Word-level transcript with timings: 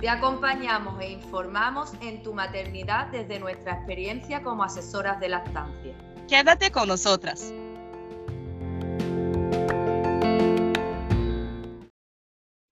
Te 0.00 0.10
acompañamos 0.10 1.00
e 1.00 1.10
informamos 1.10 1.94
en 2.02 2.22
tu 2.22 2.34
maternidad 2.34 3.06
desde 3.06 3.38
nuestra 3.38 3.72
experiencia 3.76 4.42
como 4.42 4.62
asesoras 4.62 5.18
de 5.20 5.30
lactancia. 5.30 5.96
Quédate 6.28 6.70
con 6.70 6.88
nosotras. 6.88 7.50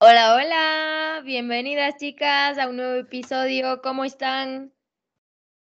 Hola, 0.00 0.34
hola, 0.34 1.22
bienvenidas 1.24 1.96
chicas 1.96 2.58
a 2.58 2.68
un 2.68 2.76
nuevo 2.76 3.00
episodio. 3.00 3.80
¿Cómo 3.80 4.04
están? 4.04 4.74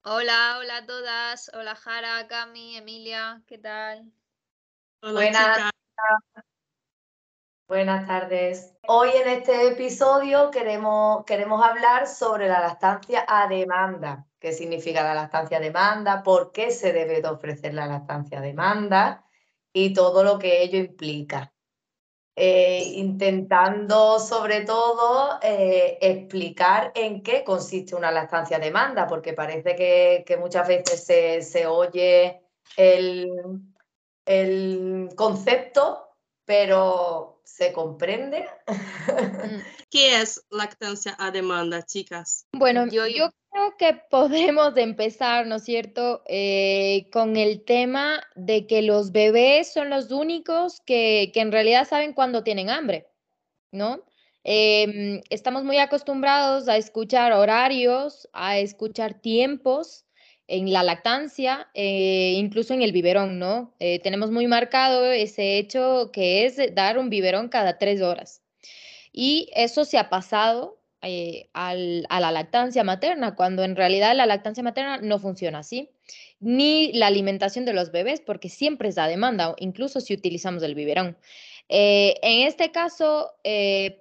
Hola, 0.04 0.56
hola 0.58 0.78
a 0.78 0.86
todas. 0.86 1.50
Hola 1.52 1.74
Jara, 1.74 2.26
Cami, 2.28 2.78
Emilia, 2.78 3.42
¿qué 3.46 3.58
tal? 3.58 4.10
Hola, 5.02 5.12
Buenas. 5.12 5.70
Buenas 7.72 8.06
tardes. 8.06 8.76
Hoy 8.86 9.08
en 9.14 9.28
este 9.30 9.68
episodio 9.68 10.50
queremos, 10.50 11.24
queremos 11.24 11.64
hablar 11.64 12.06
sobre 12.06 12.46
la 12.46 12.60
lactancia 12.60 13.24
a 13.26 13.48
demanda. 13.48 14.26
¿Qué 14.38 14.52
significa 14.52 15.02
la 15.02 15.14
lactancia 15.14 15.56
a 15.56 15.60
demanda? 15.60 16.22
¿Por 16.22 16.52
qué 16.52 16.70
se 16.70 16.92
debe 16.92 17.22
de 17.22 17.28
ofrecer 17.28 17.72
la 17.72 17.86
lactancia 17.86 18.40
a 18.40 18.42
demanda? 18.42 19.24
Y 19.72 19.94
todo 19.94 20.22
lo 20.22 20.38
que 20.38 20.62
ello 20.62 20.76
implica. 20.80 21.54
Eh, 22.36 22.92
intentando 22.96 24.18
sobre 24.18 24.66
todo 24.66 25.38
eh, 25.40 25.96
explicar 26.02 26.92
en 26.94 27.22
qué 27.22 27.42
consiste 27.42 27.96
una 27.96 28.10
lactancia 28.10 28.58
a 28.58 28.60
demanda, 28.60 29.06
porque 29.06 29.32
parece 29.32 29.74
que, 29.74 30.36
muchas 30.38 30.68
veces 30.68 31.06
se, 31.50 31.66
oye 31.66 32.42
el, 32.76 33.30
el 34.26 35.08
concepto, 35.16 36.11
pero 36.44 37.32
¿Se 37.52 37.70
comprende? 37.72 38.46
Mm. 38.66 38.72
¿Qué 39.90 40.20
es 40.22 40.42
lactancia 40.50 41.14
a 41.18 41.30
demanda, 41.30 41.84
chicas? 41.84 42.46
Bueno, 42.52 42.86
yo, 42.86 43.04
creo 43.50 43.76
que 43.76 44.00
podemos 44.10 44.74
empezar, 44.78 45.46
¿no 45.46 45.56
es 45.56 45.64
cierto?, 45.64 46.22
eh, 46.26 47.10
con 47.12 47.36
el 47.36 47.62
tema 47.62 48.22
de 48.36 48.66
que 48.66 48.80
los 48.80 49.12
bebés 49.12 49.70
son 49.70 49.90
los 49.90 50.10
únicos 50.10 50.80
que, 50.80 51.30
en 51.34 51.52
realidad 51.52 51.86
saben 51.86 52.14
cuándo 52.14 52.42
tienen 52.42 52.70
hambre, 52.70 53.06
¿no? 53.70 54.02
Em, 54.44 55.20
estamos 55.28 55.62
muy 55.62 55.78
acostumbrados 55.78 56.68
a 56.68 56.78
escuchar 56.78 57.32
horarios, 57.32 58.28
a 58.32 58.58
escuchar 58.58 59.20
tiempos, 59.20 60.06
en 60.52 60.70
la 60.70 60.82
lactancia, 60.82 61.70
eh, 61.72 62.34
incluso 62.36 62.74
en 62.74 62.82
el 62.82 62.92
biberón, 62.92 63.38
¿no? 63.38 63.72
Eh, 63.80 64.00
tenemos 64.00 64.30
muy 64.30 64.46
marcado 64.46 65.10
ese 65.10 65.56
hecho 65.56 66.10
que 66.12 66.44
es 66.44 66.58
dar 66.74 66.98
un 66.98 67.08
biberón 67.08 67.48
cada 67.48 67.78
tres 67.78 68.02
horas. 68.02 68.42
Y 69.14 69.48
eso 69.54 69.86
se 69.86 69.96
ha 69.96 70.10
pasado 70.10 70.78
eh, 71.00 71.48
a 71.54 71.74
la 71.74 72.30
lactancia 72.30 72.84
materna, 72.84 73.34
cuando 73.34 73.64
en 73.64 73.76
realidad 73.76 74.14
la 74.14 74.26
lactancia 74.26 74.62
materna 74.62 74.98
no 74.98 75.18
funciona 75.18 75.60
así, 75.60 75.88
ni 76.38 76.92
la 76.92 77.06
alimentación 77.06 77.64
de 77.64 77.72
los 77.72 77.90
bebés, 77.90 78.20
porque 78.20 78.50
siempre 78.50 78.90
es 78.90 78.96
la 78.96 79.08
demanda, 79.08 79.54
incluso 79.58 80.00
si 80.02 80.12
utilizamos 80.12 80.62
el 80.62 80.74
biberón. 80.74 81.16
en 81.68 82.46
este 82.46 82.72
caso, 82.72 83.32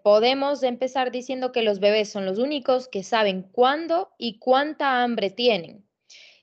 podemos 0.04 0.64
empezar 0.64 1.12
diciendo 1.12 1.54
que 1.54 1.62
los 1.62 1.80
bebés 1.80 2.12
son 2.12 2.26
los 2.26 2.40
únicos 2.40 2.90
que 2.90 3.04
saben 3.04 3.44
cuándo 3.44 4.10
y 4.18 4.38
cuánta 4.40 5.02
hambre 5.04 5.30
tienen. 5.30 5.86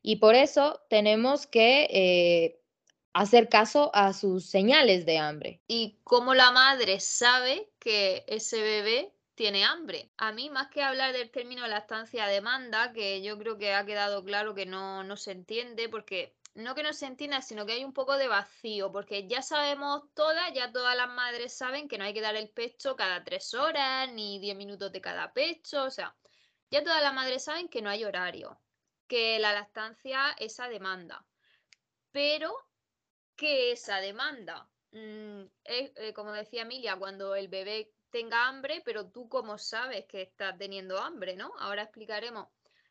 Y 0.02 0.16
por 0.16 0.34
eso 0.34 0.80
tenemos 0.88 1.46
que 1.46 1.88
eh, 1.90 2.60
hacer 3.12 3.48
caso 3.48 3.90
a 3.94 4.12
sus 4.12 4.46
señales 4.46 5.06
de 5.06 5.18
hambre. 5.18 5.60
Y 5.66 5.98
cómo 6.04 6.34
la 6.34 6.52
madre 6.52 7.00
sabe 7.00 7.70
que 7.78 8.24
ese 8.28 8.62
bebé 8.62 9.12
tiene 9.34 9.64
hambre. 9.64 10.10
A 10.16 10.32
mí, 10.32 10.50
más 10.50 10.68
que 10.68 10.82
hablar 10.82 11.12
del 11.12 11.30
término 11.30 11.66
lactancia 11.66 12.26
demanda, 12.26 12.92
que 12.92 13.22
yo 13.22 13.38
creo 13.38 13.56
que 13.58 13.74
ha 13.74 13.86
quedado 13.86 14.24
claro 14.24 14.54
que 14.54 14.66
no, 14.66 15.04
no 15.04 15.16
se 15.16 15.32
entiende, 15.32 15.88
porque 15.88 16.34
no 16.54 16.74
que 16.74 16.82
no 16.82 16.92
se 16.92 17.06
entienda, 17.06 17.40
sino 17.40 17.64
que 17.64 17.72
hay 17.72 17.84
un 17.84 17.92
poco 17.92 18.16
de 18.16 18.26
vacío, 18.26 18.90
porque 18.90 19.28
ya 19.28 19.42
sabemos 19.42 20.02
todas, 20.14 20.52
ya 20.54 20.72
todas 20.72 20.96
las 20.96 21.08
madres 21.08 21.52
saben 21.52 21.88
que 21.88 21.98
no 21.98 22.04
hay 22.04 22.14
que 22.14 22.20
dar 22.20 22.34
el 22.34 22.48
pecho 22.50 22.96
cada 22.96 23.22
tres 23.22 23.54
horas, 23.54 24.12
ni 24.12 24.40
diez 24.40 24.56
minutos 24.56 24.90
de 24.90 25.00
cada 25.00 25.32
pecho, 25.32 25.84
o 25.84 25.90
sea, 25.90 26.16
ya 26.70 26.82
todas 26.82 27.02
las 27.02 27.14
madres 27.14 27.44
saben 27.44 27.68
que 27.68 27.80
no 27.80 27.90
hay 27.90 28.04
horario 28.04 28.58
que 29.08 29.38
la 29.38 29.52
lactancia 29.52 30.36
es 30.38 30.60
a 30.60 30.68
demanda. 30.68 31.26
Pero, 32.12 32.54
¿qué 33.36 33.72
es 33.72 33.88
a 33.88 34.00
demanda? 34.00 34.68
Mm, 34.92 35.42
eh, 35.64 36.12
como 36.14 36.32
decía 36.32 36.62
Emilia, 36.62 36.96
cuando 36.96 37.34
el 37.34 37.48
bebé 37.48 37.92
tenga 38.10 38.46
hambre, 38.48 38.82
pero 38.84 39.10
tú 39.10 39.28
cómo 39.28 39.58
sabes 39.58 40.06
que 40.06 40.22
está 40.22 40.56
teniendo 40.56 40.98
hambre, 40.98 41.36
¿no? 41.36 41.52
Ahora 41.58 41.82
explicaremos 41.82 42.48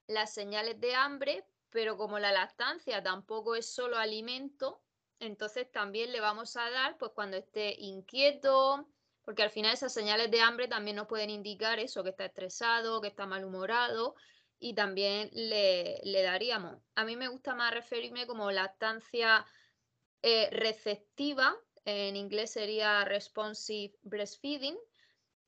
las 0.07 0.33
señales 0.33 0.79
de 0.79 0.95
hambre, 0.95 1.45
pero 1.69 1.97
como 1.97 2.19
la 2.19 2.31
lactancia 2.31 3.01
tampoco 3.03 3.55
es 3.55 3.73
solo 3.73 3.97
alimento, 3.97 4.81
entonces 5.19 5.71
también 5.71 6.11
le 6.11 6.21
vamos 6.21 6.55
a 6.55 6.69
dar, 6.69 6.97
pues 6.97 7.11
cuando 7.13 7.37
esté 7.37 7.75
inquieto, 7.79 8.87
porque 9.25 9.43
al 9.43 9.49
final 9.49 9.73
esas 9.73 9.93
señales 9.93 10.31
de 10.31 10.41
hambre 10.41 10.67
también 10.67 10.95
nos 10.95 11.07
pueden 11.07 11.29
indicar 11.29 11.79
eso, 11.79 12.03
que 12.03 12.11
está 12.11 12.25
estresado, 12.25 13.01
que 13.01 13.09
está 13.09 13.25
malhumorado, 13.25 14.15
y 14.59 14.73
también 14.73 15.29
le, 15.33 16.01
daríamos. 16.23 16.77
A 16.95 17.05
mí 17.05 17.15
me 17.15 17.27
gusta 17.27 17.55
más 17.55 17.73
referirme 17.73 18.25
como 18.25 18.51
lactancia 18.51 19.45
eh, 20.21 20.49
receptiva, 20.51 21.55
en 21.85 22.15
inglés 22.15 22.51
sería 22.51 23.05
responsive 23.05 23.93
breastfeeding, 24.01 24.77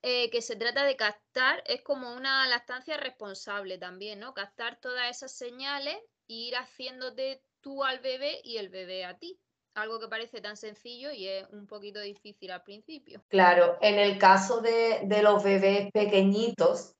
eh, 0.02 0.30
que 0.30 0.40
se 0.40 0.56
trata 0.56 0.84
de 0.84 0.96
captar, 0.96 1.62
es 1.66 1.82
como 1.82 2.14
una 2.14 2.46
lactancia 2.48 2.96
responsable 2.96 3.76
también, 3.76 4.20
¿no? 4.20 4.32
Captar 4.32 4.80
todas 4.80 5.10
esas 5.10 5.32
señales 5.32 5.96
e 6.28 6.32
ir 6.32 6.56
haciéndote 6.56 7.42
tú 7.60 7.84
al 7.84 7.98
bebé 7.98 8.40
y 8.42 8.56
el 8.56 8.70
bebé 8.70 9.04
a 9.04 9.18
ti. 9.18 9.38
Algo 9.74 10.00
que 10.00 10.08
parece 10.08 10.40
tan 10.40 10.56
sencillo 10.56 11.12
y 11.12 11.28
es 11.28 11.46
un 11.50 11.66
poquito 11.66 12.00
difícil 12.00 12.50
al 12.50 12.62
principio. 12.62 13.22
Claro, 13.28 13.76
en 13.82 13.98
el 13.98 14.18
caso 14.18 14.60
de, 14.62 15.02
de 15.04 15.22
los 15.22 15.44
bebés 15.44 15.90
pequeñitos, 15.92 16.96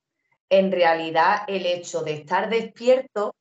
en 0.50 0.72
realidad 0.72 1.44
el 1.48 1.66
hecho 1.66 2.02
de 2.02 2.14
estar 2.14 2.50
despierto 2.50 3.34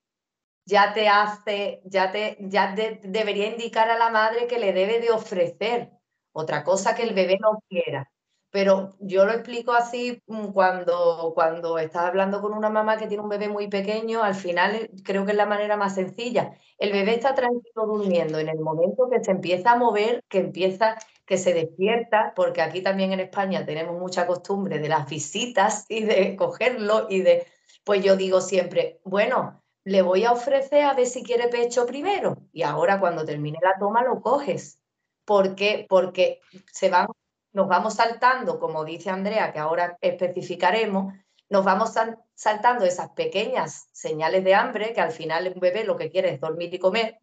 ya 0.65 0.93
te 0.93 1.09
hace, 1.09 1.81
ya 1.85 2.11
te, 2.11 2.37
ya 2.41 2.75
debería 2.75 3.47
indicar 3.47 3.89
a 3.89 3.97
la 3.97 4.09
madre 4.09 4.47
que 4.47 4.59
le 4.59 4.73
debe 4.73 4.99
de 5.01 5.11
ofrecer 5.11 5.91
otra 6.33 6.63
cosa 6.63 6.95
que 6.95 7.03
el 7.03 7.15
bebé 7.15 7.37
no 7.41 7.63
quiera. 7.69 8.11
Pero 8.51 8.95
yo 8.99 9.25
lo 9.25 9.31
explico 9.31 9.73
así 9.73 10.21
mm, 10.27 10.47
cuando, 10.51 11.31
cuando 11.35 11.77
estás 11.77 12.05
hablando 12.05 12.41
con 12.41 12.53
una 12.53 12.69
mamá 12.69 12.97
que 12.97 13.07
tiene 13.07 13.23
un 13.23 13.29
bebé 13.29 13.47
muy 13.47 13.67
pequeño, 13.67 14.23
al 14.23 14.33
final 14.35 14.89
creo 15.03 15.25
que 15.25 15.31
es 15.31 15.37
la 15.37 15.45
manera 15.45 15.77
más 15.77 15.95
sencilla. 15.95 16.53
El 16.79 16.91
bebé 16.91 17.15
está 17.15 17.35
tranquilo 17.35 17.85
durmiendo, 17.85 18.39
en 18.39 18.49
el 18.49 18.59
momento 18.59 19.09
que 19.09 19.23
se 19.23 19.31
empieza 19.31 19.73
a 19.73 19.77
mover, 19.77 20.23
que 20.29 20.39
empieza, 20.39 20.95
que 21.25 21.37
se 21.37 21.53
despierta, 21.53 22.33
porque 22.35 22.61
aquí 22.61 22.81
también 22.81 23.13
en 23.13 23.19
España 23.19 23.65
tenemos 23.65 23.99
mucha 23.99 24.25
costumbre 24.25 24.79
de 24.79 24.89
las 24.89 25.07
visitas 25.07 25.85
y 25.89 26.03
de 26.03 26.35
cogerlo 26.35 27.07
y 27.09 27.21
de, 27.21 27.45
pues 27.83 28.03
yo 28.03 28.15
digo 28.15 28.41
siempre, 28.41 28.99
bueno, 29.03 29.61
le 29.83 30.01
voy 30.01 30.23
a 30.25 30.31
ofrecer 30.31 30.83
a 30.83 30.93
ver 30.93 31.05
si 31.07 31.23
quiere 31.23 31.47
pecho 31.49 31.85
primero 31.85 32.37
y 32.51 32.63
ahora 32.63 32.99
cuando 32.99 33.25
termine 33.25 33.59
la 33.61 33.77
toma 33.79 34.03
lo 34.03 34.21
coges. 34.21 34.79
¿Por 35.25 35.55
qué? 35.55 35.85
Porque 35.87 36.41
se 36.71 36.89
van 36.89 37.07
nos 37.51 37.67
vamos 37.67 37.95
saltando, 37.95 38.59
como 38.59 38.85
dice 38.85 39.09
Andrea, 39.09 39.51
que 39.51 39.59
ahora 39.59 39.97
especificaremos, 40.01 41.13
nos 41.49 41.65
vamos 41.65 41.93
saltando 42.35 42.85
esas 42.85 43.09
pequeñas 43.09 43.89
señales 43.91 44.43
de 44.43 44.55
hambre, 44.55 44.93
que 44.93 45.01
al 45.01 45.11
final 45.11 45.51
un 45.53 45.59
bebé 45.59 45.83
lo 45.83 45.97
que 45.97 46.11
quiere 46.11 46.29
es 46.29 46.39
dormir 46.39 46.73
y 46.73 46.79
comer, 46.79 47.19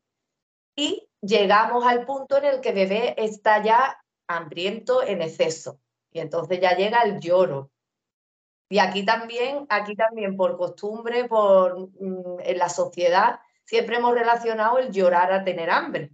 y 0.76 1.08
llegamos 1.20 1.84
al 1.86 2.04
punto 2.04 2.36
en 2.36 2.44
el 2.44 2.60
que 2.60 2.70
el 2.70 2.74
bebé 2.74 3.14
está 3.16 3.62
ya 3.62 4.02
hambriento 4.28 5.02
en 5.02 5.22
exceso. 5.22 5.80
Y 6.10 6.20
entonces 6.20 6.60
ya 6.60 6.76
llega 6.76 7.02
el 7.02 7.20
lloro. 7.20 7.70
Y 8.68 8.78
aquí 8.78 9.04
también, 9.04 9.66
aquí 9.68 9.94
también 9.94 10.36
por 10.36 10.56
costumbre, 10.56 11.28
por, 11.28 11.88
mm, 12.00 12.40
en 12.40 12.58
la 12.58 12.68
sociedad, 12.68 13.40
siempre 13.64 13.96
hemos 13.96 14.14
relacionado 14.14 14.78
el 14.78 14.90
llorar 14.90 15.32
a 15.32 15.44
tener 15.44 15.70
hambre. 15.70 16.12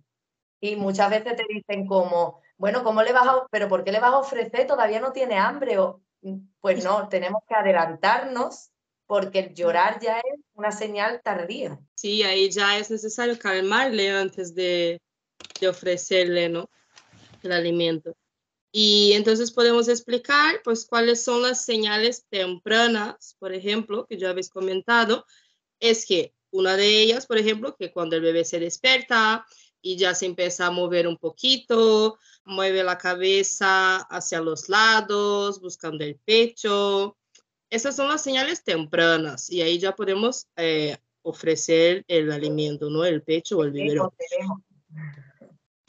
Y 0.60 0.76
muchas 0.76 1.10
veces 1.10 1.34
te 1.36 1.44
dicen 1.48 1.86
como, 1.86 2.40
bueno, 2.62 2.84
¿cómo 2.84 3.02
le 3.02 3.12
vas 3.12 3.26
a, 3.26 3.44
pero 3.50 3.68
por 3.68 3.82
qué 3.82 3.90
le 3.90 3.98
vas 3.98 4.12
a 4.12 4.18
ofrecer? 4.18 4.68
Todavía 4.68 5.00
no 5.00 5.10
tiene 5.10 5.36
hambre. 5.36 5.80
O, 5.80 6.00
pues 6.60 6.84
no, 6.84 7.08
tenemos 7.10 7.42
que 7.48 7.56
adelantarnos 7.56 8.70
porque 9.04 9.40
el 9.40 9.52
llorar 9.52 9.98
ya 10.00 10.18
es 10.18 10.40
una 10.54 10.70
señal 10.70 11.20
tardía. 11.24 11.80
Sí, 11.96 12.22
ahí 12.22 12.48
ya 12.50 12.78
es 12.78 12.88
necesario 12.88 13.36
calmarle 13.36 14.12
antes 14.12 14.54
de, 14.54 15.02
de 15.60 15.68
ofrecerle 15.68 16.48
¿no? 16.48 16.70
el 17.42 17.50
alimento. 17.50 18.14
Y 18.70 19.14
entonces 19.14 19.50
podemos 19.50 19.88
explicar 19.88 20.60
pues 20.62 20.86
cuáles 20.86 21.24
son 21.24 21.42
las 21.42 21.64
señales 21.64 22.26
tempranas, 22.30 23.34
por 23.40 23.52
ejemplo, 23.52 24.06
que 24.06 24.18
ya 24.18 24.30
habéis 24.30 24.50
comentado, 24.50 25.26
es 25.80 26.06
que 26.06 26.32
una 26.52 26.76
de 26.76 27.00
ellas, 27.00 27.26
por 27.26 27.38
ejemplo, 27.38 27.74
que 27.74 27.90
cuando 27.90 28.14
el 28.14 28.22
bebé 28.22 28.44
se 28.44 28.60
despierta 28.60 29.44
y 29.82 29.96
ya 29.96 30.14
se 30.14 30.26
empieza 30.26 30.66
a 30.66 30.70
mover 30.70 31.06
un 31.06 31.16
poquito, 31.16 32.18
mueve 32.44 32.82
la 32.82 32.96
cabeza 32.96 33.96
hacia 33.96 34.40
los 34.40 34.68
lados, 34.68 35.60
buscando 35.60 36.04
el 36.04 36.16
pecho. 36.16 37.16
Esas 37.68 37.96
son 37.96 38.08
las 38.08 38.22
señales 38.22 38.62
tempranas 38.62 39.50
y 39.50 39.60
ahí 39.60 39.78
ya 39.78 39.94
podemos 39.94 40.46
eh, 40.56 40.96
ofrecer 41.22 42.04
el 42.08 42.30
alimento, 42.30 42.88
¿no? 42.88 43.04
El 43.04 43.22
pecho 43.22 43.58
o 43.58 43.64
el 43.64 43.72
biberón. 43.72 44.10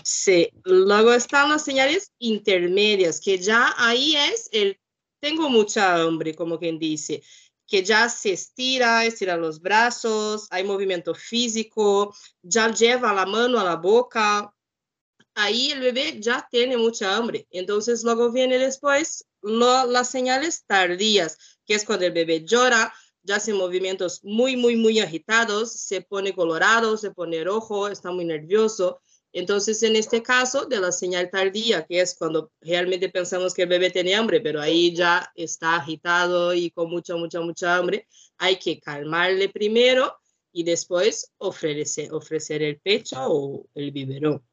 Sí, 0.04 0.50
luego 0.66 1.14
están 1.14 1.50
las 1.50 1.64
señales 1.64 2.12
intermedias, 2.20 3.22
que 3.22 3.38
ya 3.38 3.74
ahí 3.78 4.16
es 4.16 4.50
el 4.52 4.78
tengo 5.24 5.50
mucha 5.50 5.96
hambre, 6.02 6.36
como 6.36 6.60
quien 6.60 6.78
dice, 6.78 7.24
que 7.68 7.84
ya 7.84 8.10
se 8.10 8.34
estira, 8.34 9.06
estira 9.06 9.38
los 9.38 9.62
brazos, 9.62 10.48
hay 10.50 10.64
movimiento 10.64 11.16
físico, 11.16 12.16
ya 12.42 12.72
lleva 12.72 13.14
la 13.14 13.26
mano 13.26 13.60
a 13.60 13.64
la 13.64 13.76
boca, 13.76 14.54
ahí 15.36 15.72
el 15.72 15.80
bebé 15.80 16.20
ya 16.20 16.48
tiene 16.52 16.78
mucha 16.78 17.16
hambre. 17.16 17.48
Entonces 17.52 18.04
luego 18.04 18.32
viene 18.32 18.58
después 18.58 19.26
las 19.42 20.10
señales 20.10 20.64
tardías, 20.66 21.38
que 21.66 21.76
es 21.76 21.86
cuando 21.86 22.06
el 22.06 22.14
bebé 22.14 22.44
llora, 22.46 22.94
ya 23.24 23.38
hace 23.38 23.54
movimientos 23.54 24.20
muy, 24.24 24.58
muy, 24.58 24.76
muy 24.76 25.00
agitados, 25.00 25.72
se 25.72 26.02
pone 26.02 26.36
colorado, 26.36 26.98
se 26.98 27.12
pone 27.12 27.44
rojo, 27.44 27.88
está 27.88 28.12
muy 28.12 28.26
nervioso. 28.26 29.00
Entonces, 29.34 29.82
en 29.82 29.96
este 29.96 30.22
caso 30.22 30.66
de 30.68 30.80
la 30.80 30.92
señal 30.92 31.32
tardía, 31.32 31.86
que 31.86 32.00
es 32.00 32.16
cuando 32.16 32.52
realmente 32.62 33.10
pensamos 33.10 33.54
que 33.54 33.64
el 33.64 33.70
bebé 33.70 33.90
tiene 33.90 34.14
hambre, 34.14 34.40
pero 34.40 34.62
ahí 34.62 34.96
ya 34.96 35.32
está 35.36 35.78
agitado 35.78 36.54
y 36.54 36.70
con 36.70 36.90
mucha, 36.92 37.16
mucha, 37.16 37.42
mucha 37.42 37.76
hambre, 37.76 38.08
hay 38.38 38.58
que 38.58 38.80
calmarle 38.80 39.50
primero 39.50 40.20
y 40.52 40.64
después 40.64 41.34
ofrecer, 41.40 42.14
ofrecer 42.14 42.62
el 42.62 42.80
pecho 42.80 43.18
o 43.20 43.66
el 43.74 43.92
biberón. 43.92 44.46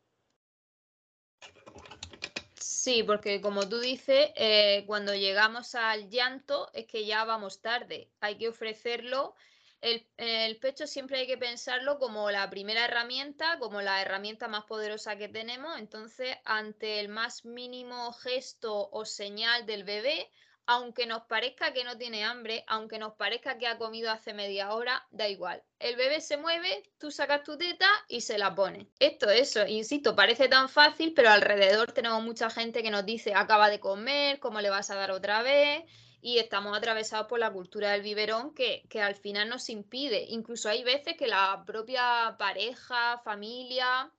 Sí, 2.58 3.02
porque 3.02 3.42
como 3.42 3.68
tú 3.68 3.78
dices, 3.78 4.30
eh, 4.34 4.84
cuando 4.86 5.14
llegamos 5.14 5.74
al 5.74 6.08
llanto 6.08 6.70
es 6.72 6.86
que 6.86 7.04
ya 7.04 7.26
vamos 7.26 7.60
tarde. 7.60 8.10
Hay 8.20 8.38
que 8.38 8.48
ofrecerlo 8.48 9.34
el, 9.80 10.58
pecho 10.58 10.86
siempre 10.86 11.18
hay 11.18 11.26
que 11.26 11.38
pensarlo 11.38 11.98
como 11.98 12.30
la 12.30 12.48
primera 12.50 12.84
herramienta, 12.84 13.58
como 13.58 13.80
la 13.80 14.02
herramienta 14.02 14.48
más 14.48 14.64
poderosa 14.64 15.16
que 15.16 15.28
tenemos. 15.28 15.78
Entonces, 15.78 16.36
ante 16.44 17.00
el 17.00 17.08
más 17.08 17.44
mínimo 17.44 18.12
gesto 18.12 18.90
o 18.92 19.04
señal 19.04 19.66
del 19.66 19.84
bebé, 19.84 20.30
aunque 20.66 21.06
nos 21.06 21.22
parezca 21.22 21.72
que 21.72 21.82
no 21.82 21.98
tiene 21.98 22.24
hambre, 22.24 22.62
aunque 22.68 22.98
nos 22.98 23.14
parezca 23.14 23.58
que 23.58 23.66
ha 23.66 23.78
comido 23.78 24.10
hace 24.10 24.34
media 24.34 24.72
hora, 24.72 25.04
da 25.10 25.28
igual. 25.28 25.62
El 25.78 25.96
bebé 25.96 26.20
se 26.20 26.36
mueve, 26.36 26.92
tú 26.98 27.10
sacas 27.10 27.42
tu 27.42 27.58
teta 27.58 27.88
y 28.06 28.20
se 28.20 28.38
la 28.38 28.54
pone. 28.54 28.86
Esto, 29.00 29.30
eso, 29.30 29.66
insisto, 29.66 30.14
parece 30.14 30.48
tan 30.48 30.68
fácil, 30.68 31.12
pero 31.14 31.30
alrededor 31.30 31.90
tenemos 31.90 32.22
mucha 32.22 32.50
gente 32.50 32.82
que 32.82 32.90
nos 32.90 33.04
dice, 33.04 33.34
acaba 33.34 33.68
de 33.68 33.80
comer, 33.80 34.38
¿cómo 34.38 34.60
le 34.60 34.70
vas 34.70 34.90
a 34.90 34.94
dar 34.94 35.10
otra 35.10 35.42
vez? 35.42 35.84
Y 36.22 36.38
estamos 36.38 36.76
atravesados 36.76 37.26
por 37.26 37.38
la 37.38 37.52
cultura 37.52 37.92
del 37.92 38.02
biberón 38.02 38.54
que, 38.54 38.84
al 39.00 39.14
final 39.14 39.48
nos 39.48 39.68
impide. 39.70 40.24
Incluso 40.28 40.68
hay 40.68 40.84
veces 40.84 41.16
que 41.16 41.26
la 41.26 41.62
propia 41.66 42.36
pareja, 42.38 43.18
familia, 43.18 44.12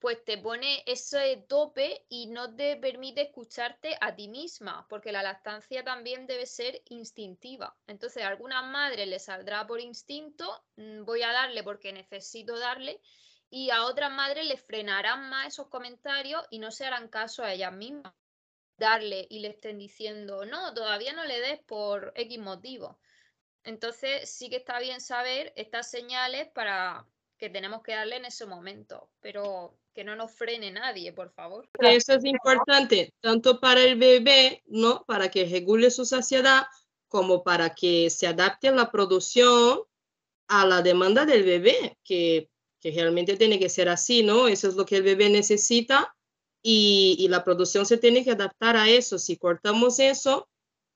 pues 0.00 0.24
te 0.24 0.36
pone 0.38 0.82
ese 0.86 1.44
tope 1.48 2.04
y 2.08 2.26
no 2.26 2.54
te 2.54 2.76
permite 2.76 3.22
escucharte 3.22 3.96
a 4.00 4.14
ti 4.14 4.28
misma, 4.28 4.86
porque 4.88 5.12
la 5.12 5.22
lactancia 5.22 5.84
también 5.84 6.26
debe 6.26 6.44
ser 6.46 6.82
instintiva. 6.90 7.74
Entonces, 7.86 8.22
a 8.22 8.28
algunas 8.28 8.64
madres 8.64 9.08
les 9.08 9.24
saldrá 9.24 9.66
por 9.66 9.80
instinto, 9.80 10.62
mm, 10.76 11.04
voy 11.04 11.22
a 11.22 11.32
darle 11.32 11.62
porque 11.62 11.92
necesito 11.92 12.58
darle, 12.58 13.00
y 13.48 13.70
a 13.70 13.84
otras 13.84 14.10
madres 14.10 14.46
les 14.46 14.60
frenarán 14.60 15.30
más 15.30 15.46
esos 15.48 15.68
comentarios 15.68 16.44
y 16.50 16.58
no 16.58 16.70
se 16.70 16.84
harán 16.84 17.08
caso 17.08 17.44
a 17.44 17.52
ellas 17.52 17.72
mismas 17.72 18.12
darle 18.76 19.26
y 19.30 19.40
le 19.40 19.48
estén 19.48 19.78
diciendo, 19.78 20.44
no, 20.44 20.74
todavía 20.74 21.12
no 21.12 21.24
le 21.24 21.40
des 21.40 21.60
por 21.60 22.12
X 22.16 22.38
motivo. 22.38 22.98
Entonces 23.62 24.28
sí 24.28 24.50
que 24.50 24.56
está 24.56 24.78
bien 24.78 25.00
saber 25.00 25.52
estas 25.56 25.90
señales 25.90 26.48
para 26.54 27.06
que 27.38 27.48
tenemos 27.48 27.82
que 27.82 27.92
darle 27.92 28.16
en 28.16 28.26
ese 28.26 28.46
momento, 28.46 29.08
pero 29.20 29.76
que 29.94 30.04
no 30.04 30.16
nos 30.16 30.32
frene 30.32 30.70
nadie, 30.70 31.12
por 31.12 31.30
favor. 31.30 31.68
Eso 31.78 32.14
es 32.14 32.24
importante, 32.24 33.14
tanto 33.20 33.60
para 33.60 33.82
el 33.82 33.96
bebé, 33.96 34.62
¿no? 34.66 35.04
Para 35.04 35.30
que 35.30 35.46
regule 35.46 35.90
su 35.90 36.04
saciedad, 36.04 36.66
como 37.08 37.42
para 37.42 37.74
que 37.74 38.10
se 38.10 38.26
adapte 38.26 38.70
la 38.72 38.90
producción 38.90 39.80
a 40.48 40.66
la 40.66 40.82
demanda 40.82 41.24
del 41.24 41.44
bebé, 41.44 41.96
que, 42.04 42.50
que 42.80 42.90
realmente 42.90 43.36
tiene 43.36 43.58
que 43.58 43.68
ser 43.68 43.88
así, 43.88 44.22
¿no? 44.22 44.48
Eso 44.48 44.68
es 44.68 44.74
lo 44.74 44.84
que 44.84 44.96
el 44.96 45.04
bebé 45.04 45.30
necesita 45.30 46.14
y, 46.66 47.28
la 47.28 47.44
producción 47.44 47.84
se 47.84 47.98
tiene 47.98 48.24
que 48.24 48.30
adaptar 48.30 48.76
a 48.76 48.88
eso. 48.88 49.18
Si 49.18 49.36
cortamos 49.36 50.00
eso, 50.00 50.48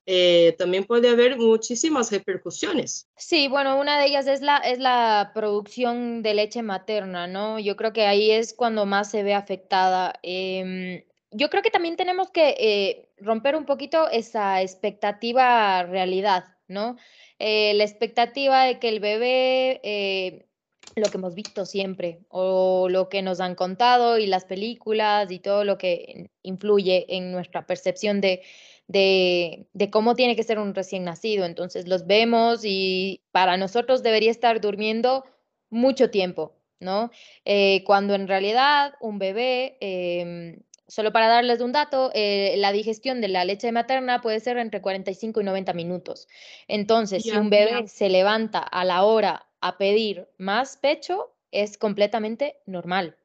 eh, 0.06 0.54
también 0.58 0.84
puede 0.84 1.10
haber 1.10 1.36
muchísimas 1.36 2.10
repercusiones. 2.10 3.06
Sí, 3.16 3.48
bueno, 3.48 3.78
una 3.78 4.00
de 4.00 4.06
ellas 4.06 4.26
es 4.26 4.40
la, 4.40 4.56
es 4.56 4.78
la 4.78 5.32
producción 5.34 6.22
de 6.22 6.32
leche 6.32 6.62
materna, 6.62 7.26
¿no? 7.26 7.58
Yo 7.58 7.76
creo 7.76 7.92
que 7.92 8.06
ahí 8.06 8.30
es 8.30 8.54
cuando 8.54 8.86
más 8.86 9.10
se 9.10 9.22
ve 9.22 9.34
afectada. 9.34 10.14
Em, 10.22 11.04
yo 11.32 11.50
creo 11.50 11.62
que 11.62 11.70
también 11.70 11.96
tenemos 11.96 12.30
que 12.30 12.54
eh, 12.58 13.10
romper 13.18 13.54
un 13.54 13.66
poquito 13.66 14.08
esa 14.08 14.62
expectativa 14.62 15.82
realidad, 15.82 16.56
¿no? 16.66 16.96
Eh, 17.38 17.74
la 17.74 17.84
expectativa 17.84 18.64
de 18.64 18.78
que 18.78 18.88
el 18.88 19.00
bebé 19.00 20.48
lo 20.98 21.08
que 21.10 21.18
hemos 21.18 21.34
visto 21.34 21.66
siempre 21.66 22.20
o 22.28 22.88
lo 22.88 23.08
que 23.08 23.22
nos 23.22 23.40
han 23.40 23.54
contado 23.54 24.18
y 24.18 24.26
las 24.26 24.44
películas 24.44 25.30
y 25.30 25.38
todo 25.38 25.64
lo 25.64 25.78
que 25.78 26.30
influye 26.42 27.06
en 27.16 27.32
nuestra 27.32 27.66
percepción 27.66 28.20
de, 28.20 28.42
de, 28.88 29.90
cómo 29.90 30.14
tiene 30.14 30.34
que 30.34 30.42
ser 30.42 30.58
un 30.58 30.74
recién 30.74 31.04
nacido. 31.04 31.44
Entonces 31.44 31.86
los 31.86 32.06
vemos 32.06 32.60
y 32.64 33.22
para 33.32 33.56
nosotros 33.56 34.02
debería 34.02 34.30
estar 34.30 34.60
durmiendo 34.60 35.24
mucho 35.70 36.10
tiempo, 36.10 36.56
¿no? 36.80 37.10
Eh, 37.44 37.84
cuando 37.84 38.14
en 38.14 38.26
realidad 38.26 38.94
un 39.00 39.18
bebé, 39.18 39.76
em, 39.80 40.60
solo 40.86 41.12
para 41.12 41.28
darles 41.28 41.60
un 41.60 41.72
dato, 41.72 42.10
eh, 42.14 42.54
la 42.56 42.72
digestión 42.72 43.20
de 43.20 43.28
la 43.28 43.44
leche 43.44 43.70
materna 43.72 44.22
puede 44.22 44.40
ser 44.40 44.56
entre 44.56 44.80
45 44.80 45.42
y 45.42 45.44
90 45.44 45.74
minutos. 45.74 46.26
Entonces, 46.66 47.24
si 47.24 47.30
un 47.32 47.50
bebé 47.50 47.88
se 47.88 48.08
levanta 48.08 48.60
a 48.60 48.84
la 48.86 49.04
hora 49.04 49.47
a 49.60 49.78
pedir 49.78 50.28
más 50.38 50.76
pecho 50.76 51.34
es 51.50 51.78
completamente 51.78 52.60
normal. 52.66 53.16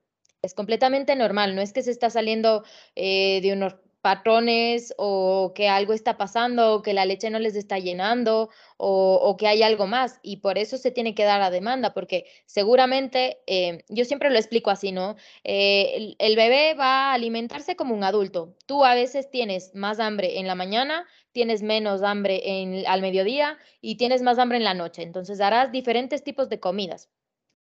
Es 0.41 0.53
completamente 0.53 1.15
normal, 1.15 1.55
no 1.55 1.61
es 1.61 1.71
que 1.71 1.83
se 1.83 1.91
está 1.91 2.09
saliendo 2.09 2.63
eh, 2.95 3.39
de 3.41 3.53
unos 3.53 3.75
patrones 4.03 4.93
o 4.97 5.53
que 5.55 5.69
algo 5.69 5.93
está 5.93 6.17
pasando 6.17 6.75
o 6.75 6.81
que 6.81 6.93
la 6.93 7.05
leche 7.05 7.29
no 7.29 7.39
les 7.39 7.55
está 7.55 7.79
llenando 7.79 8.49
o, 8.75 9.37
que 9.39 9.47
hay 9.47 9.63
algo 9.63 9.87
más 9.87 10.19
y 10.21 10.37
por 10.37 10.57
eso 10.57 10.77
se 10.77 10.91
tiene 10.91 11.15
que 11.15 11.23
dar 11.23 11.39
la 11.39 11.49
demanda 11.49 11.93
porque 11.93 12.25
seguramente, 12.45 13.39
eh, 13.47 13.85
yo 13.87 14.03
siempre 14.03 14.29
lo 14.29 14.37
explico 14.37 14.71
así, 14.71 14.91
¿no? 14.91 15.15
Eh, 15.45 16.15
el, 16.19 16.35
bebé 16.35 16.73
va 16.73 17.11
a 17.11 17.13
alimentarse 17.13 17.77
como 17.77 17.95
un 17.95 18.03
adulto. 18.03 18.57
Tú 18.65 18.83
a 18.83 18.93
veces 18.93 19.31
tienes 19.31 19.73
más 19.73 20.01
hambre 20.01 20.37
en 20.37 20.47
la 20.47 20.55
mañana, 20.55 21.07
tienes 21.31 21.61
menos 21.61 22.03
hambre 22.03 22.41
en, 22.43 22.85
al 22.85 23.01
mediodía 23.01 23.57
y 23.79 23.95
tienes 23.95 24.21
más 24.21 24.37
hambre 24.37 24.57
en 24.57 24.65
la 24.65 24.73
noche. 24.73 25.01
Entonces 25.01 25.39
harás 25.39 25.71
diferentes 25.71 26.25
tipos 26.25 26.49
de 26.49 26.59
comidas. 26.59 27.09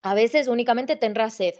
A 0.03 0.13
veces 0.13 0.47
únicamente 0.47 0.95
tendrás 0.95 1.33
sed. 1.33 1.55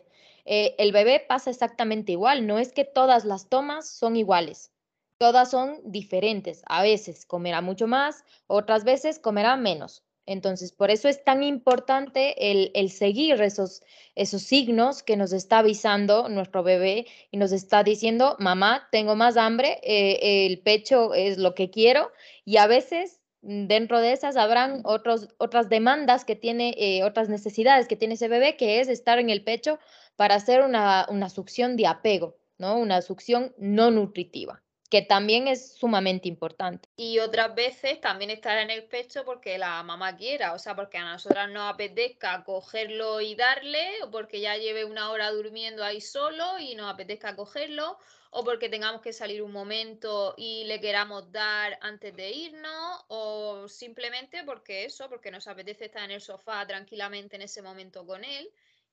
Eh, 0.52 0.74
el 0.80 0.92
bebé 0.92 1.20
pasa 1.20 1.52
exactamente 1.52 2.14
igual, 2.14 2.48
no 2.48 2.58
es 2.58 2.72
que 2.74 2.84
todas 2.84 3.24
las 3.24 3.50
tomas 3.50 3.88
son 3.88 4.16
iguales, 4.16 4.72
todas 5.20 5.52
son 5.52 5.80
diferentes. 5.84 6.64
A 6.66 6.82
veces 6.82 7.28
comerá 7.28 7.62
mucho 7.62 7.86
más, 7.86 8.24
otras 8.48 8.84
veces 8.84 9.20
comerá 9.20 9.58
menos. 9.58 10.04
Entonces, 10.26 10.72
por 10.72 10.90
eso 10.90 11.08
es 11.08 11.24
tan 11.24 11.44
importante 11.44 12.52
el, 12.52 12.90
seguir 12.90 13.40
esos, 13.44 13.84
signos 14.16 15.04
que 15.04 15.18
nos 15.18 15.34
está 15.34 15.60
avisando 15.60 16.30
nuestro 16.30 16.64
bebé 16.64 17.06
y 17.30 17.38
nos 17.38 17.52
está 17.52 17.84
diciendo, 17.84 18.36
mamá, 18.40 18.88
tengo 18.92 19.16
más 19.16 19.38
hambre, 19.38 19.80
eh, 19.84 20.48
el 20.48 20.62
pecho 20.62 21.14
es 21.14 21.38
lo 21.38 21.54
que 21.54 21.70
quiero. 21.70 22.12
Y 22.44 22.58
a 22.58 22.66
veces 22.66 23.22
mm, 23.44 23.68
dentro 23.68 24.00
de 24.02 24.14
esas 24.14 24.36
habrán 24.36 24.82
otras 24.84 25.70
demandas 25.70 26.26
que 26.26 26.36
tiene, 26.36 26.74
eh, 26.78 27.04
otras 27.04 27.30
necesidades 27.30 27.88
que 27.88 27.96
tiene 27.96 28.16
ese 28.16 28.28
bebé, 28.28 28.58
que 28.58 28.80
es 28.80 28.88
estar 28.88 29.20
en 29.20 29.30
el 29.30 29.44
pecho 29.44 29.80
para 30.20 30.36
hacer 30.36 30.64
una, 30.64 31.06
una 31.08 31.30
succión 31.30 31.78
de 31.78 31.88
apego, 31.88 32.36
¿no? 32.58 32.76
Una 32.76 33.02
succión 33.02 33.56
no 33.58 33.90
nutritiva. 33.90 34.62
que 34.90 35.04
también 35.04 35.48
es 35.48 35.76
sumamente 35.76 36.28
importante. 36.28 36.90
Y 36.98 37.20
otras 37.20 37.54
veces 37.54 38.02
también 38.02 38.32
estar 38.32 38.58
en 38.58 38.72
el 38.72 38.86
pecho 38.86 39.24
porque 39.24 39.58
la 39.58 39.84
mamá 39.84 40.18
quiera, 40.18 40.54
o 40.54 40.60
sea, 40.60 40.76
porque 40.76 40.98
a 40.98 41.12
nosotras 41.12 41.50
nos 41.50 41.72
apetezca 41.72 42.44
cogerlo 42.44 43.22
y 43.22 43.36
darle, 43.36 44.04
o 44.04 44.10
porque 44.10 44.42
ya 44.42 44.58
lleve 44.58 44.86
una 44.86 45.12
hora 45.12 45.30
durmiendo 45.32 45.84
ahí 45.84 46.02
solo 46.02 46.58
y 46.58 46.74
nos 46.76 46.92
apetezca 46.92 47.36
cogerlo, 47.36 47.98
o 48.32 48.44
porque 48.44 48.68
tengamos 48.70 49.02
que 49.02 49.14
salir 49.14 49.44
un 49.44 49.52
momento 49.52 50.34
y 50.38 50.64
le 50.66 50.80
queramos 50.80 51.32
dar 51.32 51.78
antes 51.82 52.16
de 52.16 52.32
irnos, 52.32 53.06
o 53.10 53.68
simplemente 53.68 54.44
porque 54.44 54.86
eso, 54.86 55.08
porque 55.08 55.30
nos 55.30 55.48
apetece 55.48 55.86
estar 55.86 56.04
en 56.04 56.12
el 56.12 56.22
sofá 56.22 56.66
tranquilamente 56.66 57.36
en 57.36 57.44
ese 57.44 57.62
momento 57.62 58.06
con 58.08 58.24
él. 58.24 58.50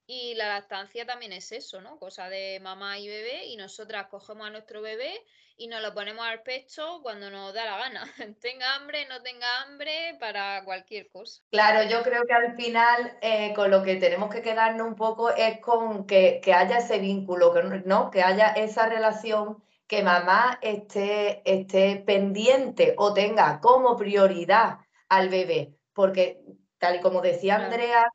Y 0.06 0.34
la 0.34 0.48
lactancia 0.48 1.04
también 1.04 1.32
es 1.32 1.50
eso, 1.50 1.80
¿no? 1.80 1.98
Cosa 1.98 2.28
de 2.28 2.60
mamá 2.60 2.98
y 2.98 3.08
bebé, 3.08 3.46
y 3.46 3.56
nosotras 3.56 4.06
cogemos 4.06 4.46
a 4.46 4.50
nuestro 4.50 4.80
bebé 4.80 5.20
y 5.56 5.68
nos 5.68 5.80
lo 5.80 5.94
ponemos 5.94 6.24
al 6.26 6.42
pecho 6.42 7.00
cuando 7.02 7.30
nos 7.30 7.52
da 7.54 7.64
la 7.64 7.78
gana. 7.78 8.04
tenga 8.40 8.74
hambre, 8.74 9.06
no 9.08 9.22
tenga 9.22 9.62
hambre, 9.62 10.16
para 10.20 10.62
cualquier 10.64 11.08
cosa. 11.08 11.42
Claro, 11.50 11.88
yo 11.88 12.02
creo 12.02 12.24
que 12.24 12.34
al 12.34 12.54
final 12.54 13.18
eh, 13.20 13.52
con 13.54 13.70
lo 13.70 13.82
que 13.82 13.96
tenemos 13.96 14.32
que 14.32 14.42
quedarnos 14.42 14.86
un 14.86 14.96
poco 14.96 15.30
es 15.30 15.60
con 15.60 16.06
que, 16.06 16.40
haya 16.54 16.78
ese 16.78 16.98
vínculo, 16.98 17.52
que, 17.52 17.62
¿no? 17.84 18.10
que 18.10 18.22
haya 18.22 18.48
esa 18.50 18.88
relación 18.88 19.62
que 19.86 20.02
mamá 20.02 20.58
esté, 20.62 21.42
esté 21.50 21.96
pendiente 22.06 22.94
o 22.98 23.14
tenga 23.14 23.60
como 23.60 23.96
prioridad 23.96 24.78
al 25.08 25.28
bebé. 25.28 25.74
Porque 25.92 26.42
tal 26.78 26.96
y 26.96 27.00
como 27.00 27.22
decía 27.22 27.56
Andrea, 27.56 28.06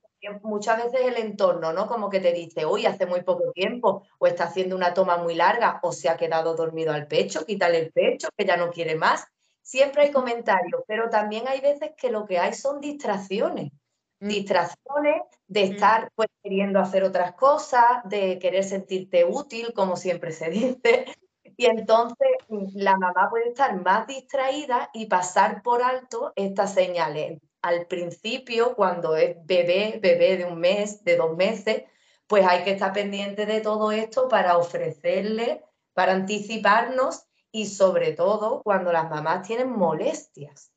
muchas 0.44 0.84
veces 0.84 1.02
el 1.08 1.18
entorno, 1.18 1.74
¿no? 1.74 1.88
Como 1.88 2.10
que 2.10 2.20
te 2.20 2.34
dice, 2.34 2.66
uy, 2.66 2.86
hace 2.86 3.06
muy 3.06 3.24
poco 3.24 3.52
tiempo, 3.52 4.04
o 4.20 4.28
está 4.28 4.46
haciendo 4.46 4.76
una 4.76 4.94
toma 4.94 5.18
muy 5.18 5.36
larga, 5.36 5.80
o 5.84 5.92
se 5.92 6.10
ha 6.10 6.18
quedado 6.18 6.56
dormido 6.56 6.94
al 6.94 7.08
pecho, 7.08 7.46
quítale 7.46 7.80
el 7.80 7.92
pecho, 7.92 8.30
que 8.38 8.46
ya 8.46 8.58
no 8.58 8.70
quiere 8.70 8.96
más. 8.96 9.26
Siempre 9.62 10.04
hay 10.04 10.12
comentarios, 10.12 10.84
pero 10.88 11.10
también 11.10 11.48
hay 11.48 11.62
veces 11.62 11.92
que 11.98 12.12
lo 12.12 12.26
que 12.26 12.40
hay 12.40 12.54
son 12.54 12.80
distracciones. 12.80 13.72
Mm. 14.20 14.28
Distracciones 14.28 15.22
de 15.48 15.66
mm. 15.66 15.72
estar 15.72 16.10
pues, 16.16 16.30
queriendo 16.44 16.80
hacer 16.80 17.04
otras 17.04 17.34
cosas, 17.34 18.04
de 18.06 18.38
querer 18.40 18.64
sentirte 18.64 19.26
útil, 19.26 19.74
como 19.74 19.96
siempre 19.96 20.32
se 20.32 20.50
dice. 20.50 21.06
Y 21.58 21.66
entonces 21.66 22.30
mm, 22.48 22.68
la 22.76 22.98
mamá 22.98 23.30
puede 23.30 23.50
estar 23.50 23.82
más 23.82 24.08
distraída 24.08 24.90
y 24.94 25.08
pasar 25.08 25.62
por 25.64 25.82
alto 25.82 26.34
estas 26.36 26.74
señales 26.74 27.40
al 27.62 27.88
principio, 27.88 28.76
cuando 28.76 29.16
es 29.16 29.36
bebé, 29.46 30.00
bebé 30.02 30.38
de 30.38 30.46
un 30.46 30.60
mes, 30.60 31.04
de 31.04 31.18
dos 31.18 31.36
meses, 31.36 31.84
pues 32.28 32.46
hay 32.48 32.64
que 32.64 32.72
estar 32.72 32.94
pendiente 32.94 33.46
de 33.46 33.62
todo 33.62 33.92
esto 33.92 34.28
para 34.28 34.58
ofrecerle, 34.58 35.64
para 35.94 36.14
anticiparnos 36.14 37.26
y 37.52 37.68
sobre 37.68 38.14
todo 38.14 38.62
cuando 38.64 38.92
las 38.92 39.10
mamás 39.10 39.46
tienen 39.46 39.70
molestias. 39.70 40.72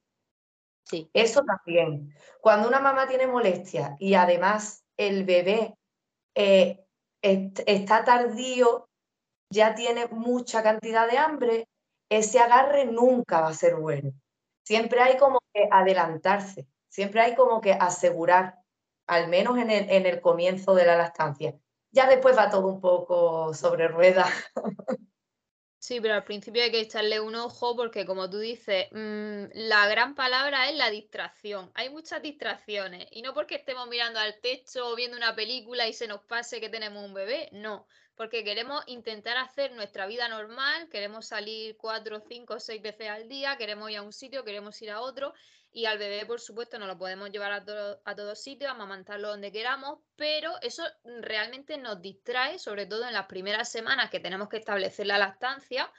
Sí. 0.85 1.09
Eso 1.15 1.43
también. 1.45 2.15
Cuando 2.41 2.69
una 2.69 2.81
mamá 2.81 3.07
tiene 3.07 3.27
molestias 3.27 3.93
y 4.01 4.15
además 4.15 4.85
el 4.97 5.25
bebé 5.25 5.75
eh, 6.35 6.85
está 7.23 8.05
tardío, 8.05 8.89
ya 9.49 9.75
tiene 9.75 10.09
mucha 10.09 10.63
cantidad 10.63 11.09
de 11.09 11.19
hambre, 11.19 11.69
ese 12.11 12.41
agarre 12.41 12.85
nunca 12.87 13.41
va 13.41 13.49
a 13.49 13.55
ser 13.55 13.77
bueno. 13.77 14.13
Siempre 14.65 15.01
hay 15.01 15.17
como 15.17 15.41
que 15.53 15.69
adelantarse. 15.71 16.67
Siempre 16.95 17.23
hay 17.23 17.35
como 17.35 17.61
que 17.61 17.73
asegurar, 17.73 18.55
al 19.09 19.27
menos 19.27 19.59
en 19.59 19.69
el, 19.69 19.91
en 19.91 20.07
el 20.07 20.21
comienzo 20.21 20.77
de 20.77 20.87
la 20.87 20.97
lactancia. 20.97 21.59
Ya 21.91 22.07
después 22.07 22.39
va 22.39 22.49
todo 22.51 22.69
un 22.69 22.81
poco 22.81 23.53
sobre 23.53 23.89
ruedas. 23.89 24.31
Sí, 25.77 26.01
pero 26.01 26.15
al 26.15 26.25
principio 26.25 26.63
hay 26.63 26.71
que 26.71 26.81
echarle 26.81 27.21
un 27.21 27.35
ojo 27.35 27.77
porque, 27.77 28.07
como 28.07 28.31
tú 28.31 28.39
dices, 28.39 28.87
mm, 28.91 29.45
la 29.53 29.87
gran 29.87 30.15
palabra 30.15 30.71
es 30.71 30.77
la 30.77 30.89
distracción. 30.89 31.71
Hay 31.75 31.91
muchas 31.91 32.23
distracciones 32.23 33.07
y 33.11 33.21
no 33.21 33.35
porque 33.35 33.57
estemos 33.57 33.87
mirando 33.89 34.19
al 34.19 34.41
techo 34.41 34.89
o 34.89 34.97
viendo 34.97 35.19
una 35.19 35.35
película 35.35 35.87
y 35.87 35.93
se 35.93 36.07
nos 36.07 36.23
pase 36.23 36.59
que 36.59 36.71
tenemos 36.71 37.05
un 37.05 37.13
bebé, 37.13 37.51
no, 37.53 37.87
porque 38.15 38.45
queremos 38.45 38.83
intentar 38.87 39.37
hacer 39.37 39.73
nuestra 39.73 40.07
vida 40.07 40.27
normal, 40.27 40.89
queremos 40.89 41.27
salir 41.27 41.77
cuatro, 41.77 42.19
cinco, 42.27 42.61
seis 42.61 42.81
veces 42.81 43.11
al 43.11 43.29
día, 43.29 43.59
queremos 43.59 43.91
ir 43.91 43.99
a 43.99 44.03
un 44.03 44.15
sitio, 44.15 44.43
queremos 44.43 44.81
ir 44.81 44.91
a 44.91 45.03
otro 45.03 45.35
y 45.77 45.87
al 45.87 45.99
bebé, 45.99 46.25
por 46.25 46.41
supuesto, 46.41 46.79
no 46.79 46.87
lo 46.87 46.97
podemos 46.97 47.31
llevar 47.33 47.51
a, 47.51 47.65
a 48.05 48.15
todos 48.15 48.41
sitios, 48.41 48.71
amamantarlo 48.71 49.27
donde 49.27 49.51
queramos, 49.51 49.99
pero 50.15 50.53
eso 50.63 50.85
realmente 51.03 51.77
nos 51.79 52.01
distrae, 52.01 52.61
sobre 52.61 52.87
todo 52.87 53.05
en 53.09 53.13
las 53.13 53.27
primeras 53.27 53.73
semanas 53.73 54.09
que 54.09 54.21
tenemos 54.21 54.49
que 54.49 54.59
establecer 54.59 55.09
la 55.09 55.19
lactancia 55.19 55.91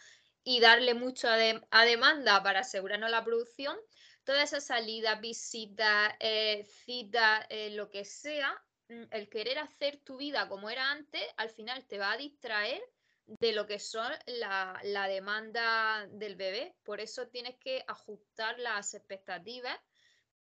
y 0.45 0.61
darle 0.61 0.93
mucho 0.93 1.27
a, 1.27 1.85
demanda 1.85 2.41
para 2.41 2.61
asegurarnos 2.61 3.11
la 3.11 3.25
producción. 3.25 3.75
Toda 4.23 4.43
esa 4.43 4.61
salida, 4.61 5.15
visita, 5.15 6.15
eh, 6.21 6.63
cita, 6.85 7.45
eh, 7.49 7.71
lo 7.71 7.89
que 7.89 8.05
sea, 8.05 8.55
mm, 8.87 9.03
el 9.11 9.27
querer 9.27 9.59
hacer 9.59 9.97
tu 9.97 10.15
vida 10.15 10.47
como 10.47 10.69
era 10.69 10.89
antes, 10.89 11.21
al 11.35 11.49
final 11.49 11.85
te 11.85 11.97
va 11.97 12.13
a 12.13 12.17
distraer 12.17 12.81
de 13.27 13.53
lo 13.53 13.65
que 13.65 13.79
son 13.79 14.11
la, 14.25 15.07
demanda 15.07 16.07
del 16.11 16.35
bebé. 16.35 16.75
Por 16.83 16.99
eso 16.99 17.27
tienes 17.27 17.55
que 17.57 17.83
ajustar 17.87 18.59
las 18.59 18.93
expectativas 18.93 19.77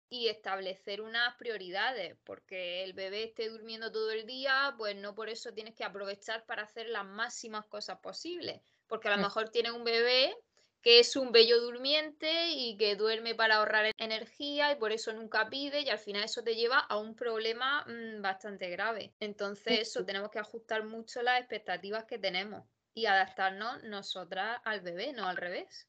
y 0.08 0.28
establecer 0.28 1.00
unas 1.00 1.34
prioridades, 1.36 2.16
porque 2.24 2.84
el 2.84 2.92
bebé 2.92 3.24
esté 3.24 3.48
durmiendo 3.48 3.90
todo 3.90 4.10
el 4.10 4.26
día, 4.26 4.74
pues 4.76 4.94
no 4.96 5.14
por 5.14 5.28
eso 5.28 5.52
tienes 5.52 5.74
que 5.74 5.84
aprovechar 5.84 6.44
para 6.46 6.62
hacer 6.62 6.88
las 6.88 7.04
máximas 7.04 7.66
cosas 7.66 7.98
posibles, 7.98 8.60
porque 8.86 9.08
a 9.08 9.16
lo 9.16 9.22
mejor 9.22 9.48
tienes 9.48 9.72
un 9.72 9.82
bebé 9.82 10.36
que 10.84 10.98
es 11.00 11.16
un 11.16 11.32
bello 11.32 11.62
durmiente 11.62 12.50
y 12.50 12.76
que 12.76 12.94
duerme 12.94 13.34
para 13.34 13.56
ahorrar 13.56 13.90
energía 13.96 14.70
y 14.70 14.76
por 14.76 14.92
eso 14.92 15.14
nunca 15.14 15.48
pide 15.48 15.80
y 15.80 15.88
al 15.88 15.98
final 15.98 16.24
eso 16.24 16.44
te 16.44 16.54
lleva 16.54 16.78
a 16.78 16.98
un 16.98 17.16
problema 17.16 17.86
mm, 17.86 18.20
bastante 18.20 18.68
grave. 18.68 19.14
Entonces 19.18 19.80
eso 19.80 20.04
tenemos 20.04 20.30
que 20.30 20.40
ajustar 20.40 20.84
mucho 20.84 21.22
las 21.22 21.40
expectativas 21.40 22.04
que 22.04 22.18
tenemos 22.18 22.64
y 22.92 23.06
adaptarnos 23.06 23.82
nosotras 23.84 24.60
al 24.64 24.82
bebé, 24.82 25.14
no 25.14 25.26
al 25.26 25.38
revés. 25.38 25.88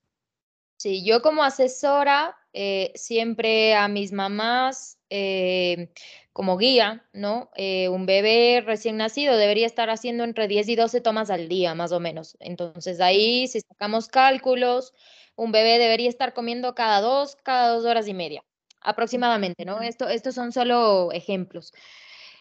Sí, 0.78 1.06
yo 1.06 1.22
como 1.22 1.44
asesora 1.44 2.38
eh, 2.54 2.94
siempre 2.96 3.75
a 3.75 3.90
mis 3.90 4.14
mamás 4.14 4.98
eh, 5.10 5.92
como 6.36 6.58
guía, 6.58 7.06
¿no? 7.13 7.50
Eh, 7.56 7.88
un 7.88 8.06
bebé 8.06 8.62
recién 8.62 8.98
nacido 8.98 9.38
debería 9.38 9.65
estar 9.65 9.89
haciendo 9.89 10.25
entre 10.25 10.50
10 10.50 10.68
y 10.68 10.75
12 10.75 11.00
tomas 11.00 11.30
al 11.30 11.48
día, 11.48 11.75
más 11.75 11.94
o 11.94 12.01
menos. 12.01 12.36
Entonces 12.42 13.00
ahí, 13.00 13.48
si 13.48 13.62
sacamos 13.62 14.10
cálculos, 14.10 14.94
un 15.38 15.54
bebé 15.54 15.80
debería 15.80 16.10
estar 16.10 16.34
comiendo 16.34 16.75
cada 16.75 17.00
dos, 17.00 17.38
cada 17.38 17.70
dos 17.70 17.86
horas 17.86 18.10
y 18.10 18.13
media, 18.13 18.44
aproximadamente, 18.82 19.63
¿no? 19.63 19.80
Esto, 19.82 20.10
estos 20.10 20.36
son 20.36 20.51
solo 20.51 21.13
ejemplos. 21.13 21.72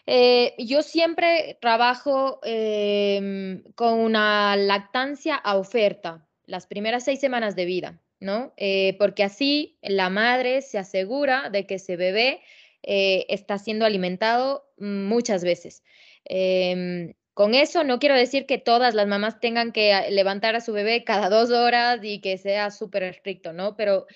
Eh, 0.07 0.57
yo 0.59 0.83
siempre 0.83 1.57
trabajo 1.61 2.41
em, 2.43 3.63
con 3.77 4.01
una 4.01 4.57
lactancia 4.57 5.37
a 5.37 5.57
oferta, 5.57 6.27
las 6.47 6.67
primeras 6.67 7.05
seis 7.05 7.21
semanas 7.21 7.55
de 7.55 7.65
vida, 7.65 8.01
¿no? 8.19 8.55
Eh, 8.57 8.97
porque 8.99 9.23
así 9.23 9.79
la 9.83 10.11
madre 10.11 10.63
se 10.63 10.79
asegura 10.79 11.49
de 11.49 11.65
que 11.69 11.77
ese 11.77 11.97
bebé 11.97 12.41
eh, 12.87 13.27
está 13.29 13.59
siendo 13.59 13.85
alimentado 13.87 14.71
muchas 14.79 15.43
veces. 15.43 15.83
Em, 16.25 17.15
con 17.33 17.55
eso 17.55 17.83
no 17.83 17.99
quiero 17.99 18.15
decir 18.15 18.47
que 18.47 18.59
todas 18.59 18.95
las 18.95 19.09
mamás 19.09 19.41
tengan 19.41 19.73
que 19.73 20.09
levantar 20.11 20.55
a 20.55 20.61
su 20.61 20.73
bebé 20.73 21.03
cada 21.05 21.29
dos 21.31 21.51
horas 21.51 22.01
y 22.03 22.21
que 22.21 22.39
sea 22.39 22.71
súper 22.71 23.03
estricto, 23.03 23.53
¿no? 23.53 23.77
Pero 23.77 24.07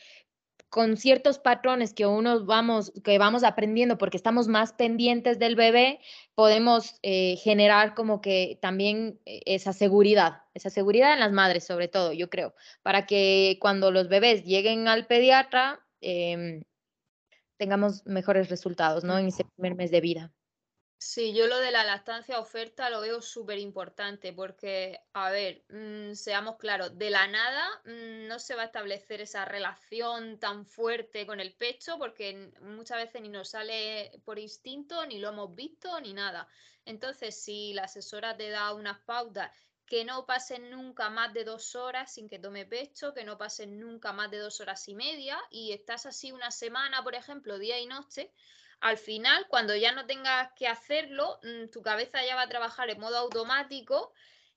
con 0.68 0.96
ciertos 0.96 1.38
patrones 1.38 1.94
que 1.94 2.06
uno 2.06 2.44
vamos, 2.44 2.92
que 3.02 3.18
vamos 3.18 3.42
aprendiendo 3.42 3.96
porque 3.96 4.16
estamos 4.18 4.48
más 4.48 4.72
pendientes 4.74 5.38
del 5.38 5.56
bebé, 5.56 5.98
podemos 6.34 6.96
eh, 7.02 7.36
generar 7.36 7.94
como 7.94 8.20
que 8.20 8.58
también 8.60 9.18
eh, 9.24 9.40
esa 9.46 9.72
seguridad, 9.72 10.42
esa 10.54 10.70
seguridad 10.70 11.14
en 11.14 11.20
las 11.20 11.32
madres 11.32 11.64
sobre 11.64 11.88
todo, 11.88 12.12
yo 12.12 12.28
creo, 12.28 12.54
para 12.82 13.06
que 13.06 13.56
cuando 13.60 13.90
los 13.90 14.08
bebés 14.08 14.44
lleguen 14.44 14.88
al 14.88 15.06
pediatra 15.06 15.80
em, 16.02 16.62
tengamos 17.58 18.06
mejores 18.06 18.48
resultados, 18.48 19.04
¿no? 19.04 19.18
En 19.18 19.26
ese 19.28 19.44
primer 19.44 19.74
mes 19.74 19.90
de 19.90 20.00
vida. 20.00 20.32
Sí, 21.00 21.32
yo 21.32 21.46
lo 21.46 21.58
de 21.60 21.70
la 21.70 21.84
lactancia 21.84 22.40
oferta 22.40 22.90
lo 22.90 23.00
veo 23.00 23.22
súper 23.22 23.58
importante 23.58 24.32
porque, 24.32 24.98
a 25.12 25.30
ver, 25.30 25.64
mm, 25.68 26.14
seamos 26.14 26.56
claros, 26.56 26.98
de 26.98 27.10
la 27.10 27.28
nada 27.28 27.64
mm, 27.84 28.26
no 28.26 28.38
se 28.40 28.56
va 28.56 28.62
a 28.62 28.64
establecer 28.66 29.20
esa 29.20 29.44
relación 29.44 30.40
tan 30.40 30.66
fuerte 30.66 31.24
con 31.26 31.38
el 31.38 31.54
pecho 31.54 31.98
porque 31.98 32.52
muchas 32.62 32.98
veces 32.98 33.22
ni 33.22 33.28
nos 33.28 33.50
sale 33.50 34.20
por 34.24 34.38
instinto, 34.40 35.06
ni 35.06 35.18
lo 35.20 35.28
hemos 35.28 35.54
visto, 35.54 36.00
ni 36.00 36.14
nada. 36.14 36.48
Entonces, 36.84 37.40
si 37.40 37.74
la 37.74 37.84
asesora 37.84 38.36
te 38.36 38.50
da 38.50 38.74
unas 38.74 38.98
pautas 39.00 39.67
que 39.88 40.04
no 40.04 40.26
pasen 40.26 40.70
nunca 40.70 41.10
más 41.10 41.32
de 41.32 41.44
dos 41.44 41.74
horas 41.74 42.12
sin 42.12 42.28
que 42.28 42.38
tome 42.38 42.66
pecho, 42.66 43.14
que 43.14 43.24
no 43.24 43.38
pasen 43.38 43.80
nunca 43.80 44.12
más 44.12 44.30
de 44.30 44.38
dos 44.38 44.60
horas 44.60 44.86
y 44.88 44.94
media 44.94 45.38
y 45.50 45.72
estás 45.72 46.06
así 46.06 46.30
una 46.30 46.50
semana, 46.50 47.02
por 47.02 47.14
ejemplo, 47.14 47.58
día 47.58 47.78
y 47.78 47.86
noche, 47.86 48.32
al 48.80 48.96
final, 48.96 49.46
cuando 49.48 49.74
ya 49.74 49.92
no 49.92 50.06
tengas 50.06 50.52
que 50.52 50.68
hacerlo, 50.68 51.40
mm, 51.42 51.70
tu 51.70 51.82
cabeza 51.82 52.24
ya 52.24 52.36
va 52.36 52.42
a 52.42 52.48
trabajar 52.48 52.90
en 52.90 53.00
modo 53.00 53.16
automático 53.16 54.12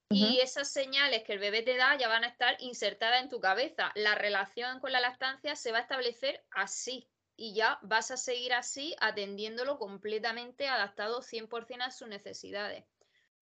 y 0.10 0.40
esas 0.42 0.72
señales 0.72 1.24
que 1.24 1.34
el 1.34 1.40
bebé 1.40 1.64
te 1.64 1.78
da 1.78 1.98
ya 1.98 2.10
van 2.10 2.26
a 2.26 2.28
estar 2.28 2.58
insertadas 2.60 3.24
en 3.24 3.30
tu 3.30 3.40
cabeza. 3.40 3.92
La 3.96 4.14
relación 4.16 4.80
con 4.82 4.92
la 4.92 5.00
lactancia 5.00 5.56
se 5.56 5.72
va 5.72 5.80
a 5.80 5.82
establecer 5.82 6.44
así 6.52 7.10
y 7.38 7.56
ya 7.56 7.80
vas 7.82 8.12
a 8.12 8.18
seguir 8.18 8.54
así 8.54 8.96
atendiéndolo 9.00 9.80
completamente 9.80 10.68
adaptado 10.68 11.22
100% 11.22 11.82
a 11.82 11.92
sus 11.92 12.10
necesidades. 12.10 12.84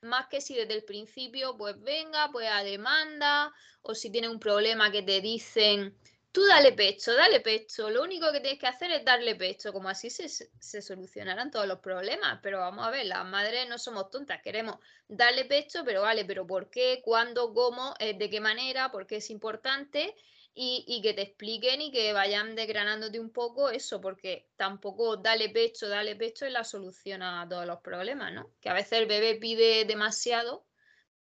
Más 0.01 0.27
que 0.27 0.39
si 0.41 0.55
desde 0.55 0.75
el 0.75 0.83
principio, 0.83 1.57
pues 1.57 1.79
venga, 1.81 2.29
pues 2.31 2.47
a 2.49 2.63
demanda, 2.63 3.53
o 3.81 3.93
si 3.93 4.09
tiene 4.09 4.29
un 4.29 4.39
problema 4.39 4.91
que 4.91 5.03
te 5.03 5.19
dicen, 5.19 5.97
tú 6.31 6.45
dale 6.45 6.71
pecho, 6.71 7.13
dale 7.13 7.41
pecho, 7.41 7.89
lo 7.89 8.03
único 8.03 8.31
que 8.31 8.39
tienes 8.39 8.59
que 8.59 8.67
hacer 8.67 8.91
es 8.91 9.03
darle 9.03 9.35
pecho, 9.35 9.73
como 9.73 9.89
así 9.89 10.09
se, 10.09 10.29
se, 10.29 10.81
solucionarán 10.81 11.51
todos 11.51 11.67
los 11.67 11.79
problemas. 11.79 12.39
Pero 12.41 12.59
vamos 12.59 12.85
a 12.85 12.91
ver, 12.91 13.05
las 13.07 13.25
madres 13.25 13.67
no 13.67 13.77
somos 13.77 14.09
tontas, 14.09 14.41
queremos 14.41 14.77
darle 15.07 15.45
pecho, 15.45 15.83
pero 15.83 16.01
vale, 16.01 16.23
pero 16.25 16.47
¿por 16.47 16.69
qué? 16.69 17.01
¿Cuándo? 17.03 17.53
¿Cómo? 17.53 17.93
Eh, 17.99 18.13
¿De 18.17 18.29
qué 18.29 18.39
manera? 18.39 18.91
¿Por 18.91 19.05
qué 19.07 19.17
es 19.17 19.29
importante? 19.29 20.15
Y, 20.61 20.99
que 21.01 21.13
te 21.13 21.21
expliquen 21.21 21.81
y 21.81 21.89
que 21.89 22.11
vayan 22.11 22.53
desgranándote 22.53 23.17
un 23.17 23.29
poco 23.29 23.69
eso, 23.69 24.01
porque 24.01 24.49
tampoco 24.57 25.15
dale 25.15 25.47
pecho, 25.49 25.87
dale 25.87 26.17
pecho 26.17 26.45
es 26.45 26.51
la 26.51 26.65
solución 26.65 27.21
a 27.21 27.47
todos 27.47 27.65
los 27.65 27.79
problemas, 27.79 28.33
¿no? 28.33 28.51
Que 28.59 28.67
a 28.67 28.73
veces 28.73 28.99
el 28.99 29.05
bebé 29.05 29.35
pide 29.35 29.85
demasiado 29.85 30.65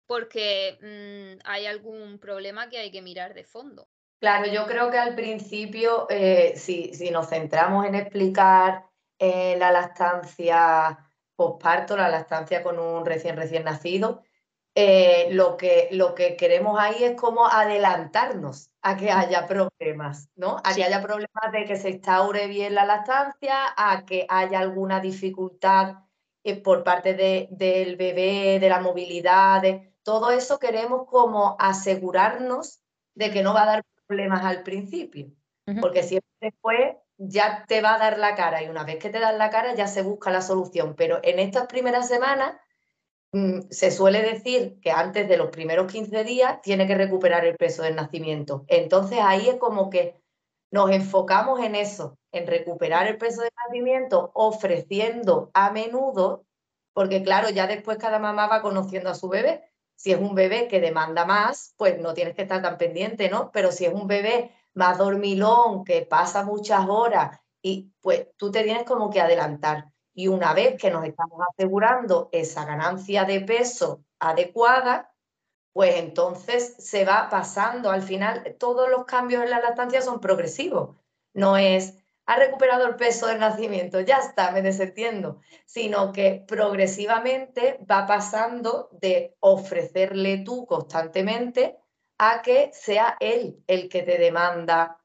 porque 0.07 0.79
mm, 0.81 1.47
hay 1.47 1.67
algún 1.67 2.17
problema 2.17 2.67
que 2.69 2.79
hay 2.79 2.91
que 2.91 3.03
mirar 3.03 3.35
de 3.35 3.43
fondo. 3.43 3.87
Claro, 4.19 4.51
yo 4.51 4.65
creo 4.65 4.89
que 4.89 4.97
al 4.97 5.13
principio, 5.13 6.07
eh, 6.09 6.53
si, 6.55 6.91
nos 7.11 7.29
centramos 7.29 7.85
en 7.85 7.93
explicar 7.93 8.87
eh, 9.19 9.55
la 9.59 9.71
lactancia 9.71 10.97
posparto, 11.35 11.95
la 11.95 12.09
lactancia 12.09 12.63
con 12.63 12.79
un 12.79 13.05
recién 13.05 13.35
recién 13.35 13.63
nacido, 13.63 14.23
eh, 14.79 15.29
lo, 15.31 15.57
que, 15.57 15.89
lo 15.91 16.13
que 16.13 16.35
queremos 16.35 16.79
ahí 16.79 17.03
es 17.03 17.19
como 17.19 17.47
adelantarnos 17.47 18.69
a 18.83 18.95
que 18.95 19.09
haya 19.09 19.47
problemas, 19.47 20.29
¿no? 20.35 20.57
A 20.63 20.75
que 20.75 20.83
haya 20.83 21.01
problemas 21.01 21.51
de 21.51 21.65
que 21.65 21.77
se 21.77 21.89
instaure 21.89 22.45
bien 22.45 22.75
la 22.75 22.85
lactancia, 22.85 23.73
a 23.75 24.05
que 24.05 24.27
haya 24.29 24.59
alguna 24.59 24.99
dificultad 24.99 25.95
por 26.63 26.83
parte 26.83 27.15
del 27.15 27.95
bebé, 27.95 28.59
de 28.59 28.69
la 28.69 28.79
movilidad, 28.79 29.63
de, 29.63 29.95
todo 30.03 30.29
eso 30.29 30.59
queremos 30.59 31.07
como 31.07 31.55
asegurarnos 31.57 32.83
de 33.15 33.31
que 33.31 33.41
no 33.41 33.55
va 33.55 33.63
a 33.63 33.65
dar 33.65 33.85
problemas 34.05 34.45
al 34.45 34.61
principio, 34.61 35.31
porque 35.81 36.03
siempre 36.03 36.29
después 36.39 36.97
ya 37.17 37.65
te 37.67 37.81
va 37.81 37.95
a 37.95 37.97
dar 37.97 38.19
la 38.19 38.35
cara 38.35 38.61
y 38.61 38.69
una 38.69 38.83
vez 38.83 38.97
que 38.97 39.09
te 39.09 39.19
dan 39.19 39.39
la 39.39 39.49
cara 39.49 39.73
ya 39.73 39.87
se 39.87 40.03
busca 40.03 40.29
la 40.29 40.41
solución, 40.43 40.93
pero 40.95 41.19
en 41.23 41.39
estas 41.39 41.65
primeras 41.65 42.07
semanas 42.07 42.53
se 43.69 43.91
suele 43.91 44.21
decir 44.21 44.79
que 44.81 44.91
antes 44.91 45.27
de 45.27 45.37
los 45.37 45.49
primeros 45.49 45.91
15 45.91 46.23
días 46.23 46.61
tiene 46.61 46.87
que 46.87 46.95
recuperar 46.95 47.45
el 47.45 47.55
peso 47.55 47.83
del 47.83 47.95
nacimiento. 47.95 48.65
Entonces 48.67 49.19
ahí 49.21 49.49
es 49.49 49.55
como 49.55 49.89
que 49.89 50.15
nos 50.71 50.91
enfocamos 50.91 51.59
en 51.59 51.75
eso, 51.75 52.17
en 52.31 52.47
recuperar 52.47 53.07
el 53.07 53.17
peso 53.17 53.41
del 53.41 53.51
nacimiento, 53.65 54.31
ofreciendo 54.33 55.51
a 55.53 55.71
menudo, 55.71 56.45
porque 56.93 57.21
claro, 57.21 57.49
ya 57.49 57.67
después 57.67 57.97
cada 57.97 58.19
mamá 58.19 58.47
va 58.47 58.61
conociendo 58.61 59.09
a 59.09 59.15
su 59.15 59.29
bebé 59.29 59.63
si 59.97 60.11
es 60.11 60.19
un 60.19 60.35
bebé 60.35 60.67
que 60.67 60.79
demanda 60.79 61.25
más, 61.25 61.73
pues 61.75 61.99
no 61.99 62.13
tienes 62.13 62.35
que 62.35 62.43
estar 62.43 62.61
tan 62.61 62.77
pendiente, 62.77 63.29
¿no? 63.29 63.51
Pero 63.51 63.71
si 63.71 63.85
es 63.85 63.93
un 63.93 64.07
bebé 64.07 64.51
más 64.75 64.99
dormilón, 64.99 65.83
que 65.83 66.03
pasa 66.03 66.45
muchas 66.45 66.87
horas, 66.87 67.39
y 67.63 67.91
pues 67.99 68.27
tú 68.37 68.51
te 68.51 68.63
tienes 68.63 68.83
como 68.83 69.09
que 69.09 69.19
adelantar. 69.19 69.91
Y 70.17 70.29
una 70.29 70.55
vez 70.55 70.81
que 70.81 70.89
nos 70.89 71.05
estamos 71.05 71.39
asegurando 71.53 72.29
esa 72.31 72.65
ganancia 72.65 73.23
de 73.23 73.39
peso 73.41 74.03
adecuada, 74.17 75.13
pues 75.73 75.97
entonces 75.97 76.73
se 76.79 77.05
va 77.05 77.29
pasando. 77.29 77.91
Al 77.91 78.01
final, 78.01 78.55
todos 78.57 78.89
los 78.89 79.05
cambios 79.05 79.43
en 79.43 79.51
la 79.51 79.59
lactancia 79.59 80.01
son 80.01 80.19
progresivos. 80.19 80.95
No 81.35 81.55
es 81.55 81.99
ha 82.25 82.35
recuperado 82.35 82.87
el 82.87 82.95
peso 82.95 83.27
del 83.27 83.39
nacimiento, 83.39 83.99
ya 84.01 84.17
está, 84.17 84.49
me 84.51 84.63
desentiendo, 84.63 85.39
sino 85.67 86.11
que 86.11 86.43
progresivamente 86.47 87.79
va 87.89 88.07
pasando 88.07 88.89
de 88.93 89.37
ofrecerle 89.39 90.39
tú 90.39 90.65
constantemente 90.65 91.77
a 92.17 92.41
que 92.41 92.71
sea 92.73 93.17
él 93.19 93.63
el 93.67 93.87
que 93.87 94.01
te 94.01 94.17
demanda 94.17 94.99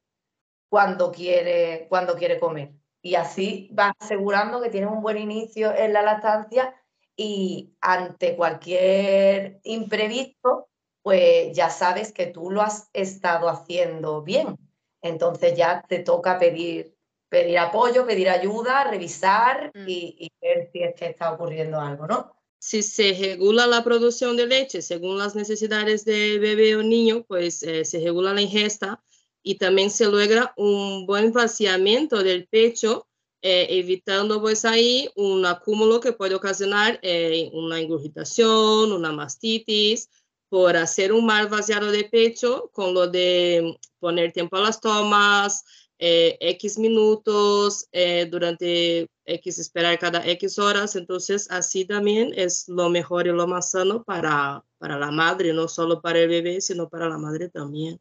cuando 0.70 1.12
quiere, 1.12 1.86
cuando 1.90 2.16
quiere 2.16 2.40
comer. 2.40 2.81
Y 3.02 3.16
así 3.16 3.70
va 3.76 3.92
asegurando 3.98 4.62
que 4.62 4.70
tienes 4.70 4.90
un 4.90 5.02
buen 5.02 5.18
inicio 5.18 5.74
en 5.74 5.92
la 5.92 6.02
lactancia 6.02 6.74
y 7.16 7.74
ante 7.80 8.36
cualquier 8.36 9.60
imprevisto, 9.64 10.68
pues 11.02 11.54
ya 11.54 11.68
sabes 11.68 12.12
que 12.12 12.26
tú 12.26 12.50
lo 12.50 12.62
has 12.62 12.88
estado 12.92 13.48
haciendo 13.48 14.22
bien. 14.22 14.56
Entonces 15.02 15.56
ya 15.56 15.84
te 15.88 15.98
toca 15.98 16.38
pedir 16.38 16.96
pedir 17.32 17.58
apoyo, 17.58 18.06
pedir 18.06 18.28
ayuda, 18.28 18.84
revisar 18.84 19.72
mm. 19.74 19.88
y, 19.88 20.30
ver 20.42 20.68
si 20.70 20.82
es 20.82 20.94
que 20.94 21.06
está 21.06 21.32
ocurriendo 21.32 21.80
algo, 21.80 22.06
¿no? 22.06 22.36
Si 22.58 22.82
se 22.82 23.14
regula 23.14 23.66
la 23.66 23.82
producción 23.82 24.36
de 24.36 24.46
leche 24.46 24.82
según 24.82 25.18
las 25.18 25.34
necesidades 25.34 26.04
del 26.04 26.40
bebé 26.40 26.76
o 26.76 26.82
niño, 26.82 27.24
pues 27.26 27.62
eh, 27.62 27.86
se 27.86 28.00
regula 28.00 28.34
la 28.34 28.42
ingesta 28.42 29.02
y 29.42 29.56
también 29.56 29.90
se 29.90 30.06
logra 30.06 30.52
un 30.56 31.06
buen 31.06 31.32
vaciamiento 31.32 32.22
del 32.22 32.46
pecho, 32.46 33.06
eh, 33.42 33.66
evitando 33.70 34.40
pues 34.40 34.64
ahí 34.64 35.10
un 35.16 35.44
acúmulo 35.46 36.00
que 36.00 36.12
puede 36.12 36.34
ocasionar 36.34 37.00
eh, 37.02 37.50
una 37.52 37.80
ingurgitación, 37.80 38.92
una 38.92 39.12
mastitis, 39.12 40.08
por 40.48 40.76
hacer 40.76 41.12
un 41.12 41.24
mal 41.24 41.48
vaciado 41.48 41.90
de 41.90 42.04
pecho 42.04 42.70
con 42.74 42.92
lo 42.92 43.08
de 43.08 43.78
poner 43.98 44.32
tiempo 44.32 44.56
a 44.56 44.60
las 44.60 44.80
tomas, 44.80 45.64
eh, 46.04 46.36
X 46.40 46.78
minutos, 46.78 47.86
eh, 47.92 48.26
durante 48.26 49.08
X 49.24 49.58
esperar 49.60 49.98
cada 50.00 50.26
X 50.26 50.58
horas, 50.58 50.96
entonces 50.96 51.48
así 51.50 51.84
también 51.84 52.32
es 52.34 52.68
lo 52.68 52.90
mejor 52.90 53.28
y 53.28 53.30
lo 53.30 53.46
más 53.46 53.70
sano 53.70 54.02
para, 54.02 54.64
para 54.78 54.98
la 54.98 55.12
madre, 55.12 55.52
no 55.52 55.68
solo 55.68 56.02
para 56.02 56.18
el 56.18 56.28
bebé, 56.28 56.60
sino 56.60 56.88
para 56.88 57.08
la 57.08 57.18
madre 57.18 57.48
también. 57.48 58.00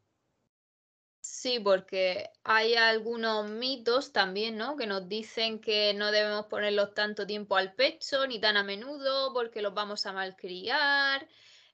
Sí, 1.41 1.59
porque 1.59 2.29
hay 2.43 2.75
algunos 2.75 3.49
mitos 3.49 4.13
también, 4.13 4.57
¿no? 4.57 4.75
Que 4.77 4.85
nos 4.85 5.09
dicen 5.09 5.59
que 5.59 5.91
no 5.95 6.11
debemos 6.11 6.45
ponerlos 6.45 6.93
tanto 6.93 7.25
tiempo 7.25 7.55
al 7.57 7.73
pecho 7.73 8.27
ni 8.27 8.39
tan 8.39 8.57
a 8.57 8.63
menudo 8.63 9.33
porque 9.33 9.63
los 9.63 9.73
vamos 9.73 10.05
a 10.05 10.13
malcriar, 10.13 11.27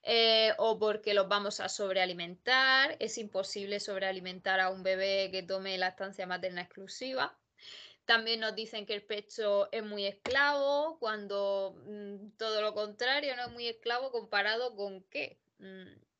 eh, 0.04 0.54
o 0.56 0.78
porque 0.78 1.12
los 1.12 1.28
vamos 1.28 1.60
a 1.60 1.68
sobrealimentar. 1.68 2.96
Es 2.98 3.18
imposible 3.18 3.78
sobrealimentar 3.78 4.58
a 4.58 4.70
un 4.70 4.82
bebé 4.82 5.28
que 5.30 5.42
tome 5.42 5.76
lactancia 5.76 6.26
materna 6.26 6.62
exclusiva. 6.62 7.36
También 8.06 8.40
nos 8.40 8.54
dicen 8.54 8.86
que 8.86 8.94
el 8.94 9.02
pecho 9.02 9.68
es 9.70 9.84
muy 9.84 10.06
esclavo, 10.06 10.96
cuando 10.98 11.76
mm, 11.86 12.38
todo 12.38 12.62
lo 12.62 12.72
contrario, 12.72 13.36
no 13.36 13.44
es 13.44 13.52
muy 13.52 13.66
esclavo 13.68 14.12
comparado 14.12 14.74
con 14.76 15.02
qué. 15.10 15.38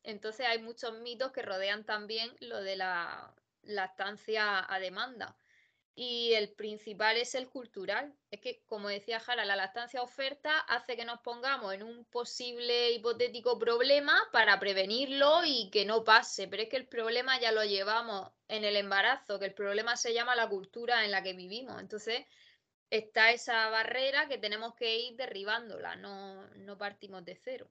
Entonces 0.09 0.47
hay 0.47 0.59
muchos 0.59 0.99
mitos 1.01 1.33
que 1.33 1.43
rodean 1.43 1.85
también 1.85 2.35
lo 2.41 2.63
de 2.63 2.77
la 2.77 3.35
lactancia 3.63 4.65
a 4.73 4.81
demanda 4.81 5.37
y 5.95 6.33
el 6.35 6.51
principal 6.53 7.19
es 7.19 7.35
el 7.35 7.49
cultural. 7.51 8.15
Es 8.31 8.41
que, 8.41 8.63
como 8.67 8.89
decía 8.89 9.21
Jara, 9.21 9.45
la 9.45 9.57
lactancia 9.57 10.01
oferta 10.01 10.61
hace 10.61 10.97
que 10.97 11.05
nos 11.05 11.21
pongamos 11.21 11.75
en 11.75 11.83
un 11.83 12.07
posible 12.07 12.93
hipotético 12.93 13.59
problema 13.59 14.17
para 14.33 14.59
prevenirlo 14.59 15.45
y 15.45 15.69
que 15.71 15.85
no 15.85 16.05
pase. 16.05 16.49
Pero 16.49 16.63
es 16.63 16.69
que 16.71 16.77
el 16.77 16.87
problema 16.87 17.39
ya 17.41 17.53
lo 17.53 17.65
llevamos 17.65 18.31
en 18.47 18.65
el 18.65 18.77
embarazo, 18.77 19.39
que 19.39 19.47
el 19.47 19.55
problema 19.55 19.97
se 19.97 20.15
llama 20.15 20.37
la 20.37 20.49
cultura 20.49 21.05
en 21.05 21.11
la 21.11 21.23
que 21.23 21.35
vivimos. 21.35 21.81
Entonces, 21.81 22.25
está 22.91 23.33
esa 23.33 23.69
barrera 23.69 24.29
que 24.29 24.39
tenemos 24.39 24.75
que 24.75 25.01
ir 25.01 25.17
derribándola, 25.17 25.97
no, 25.97 26.47
no 26.55 26.79
partimos 26.79 27.25
de 27.25 27.35
cero. 27.35 27.69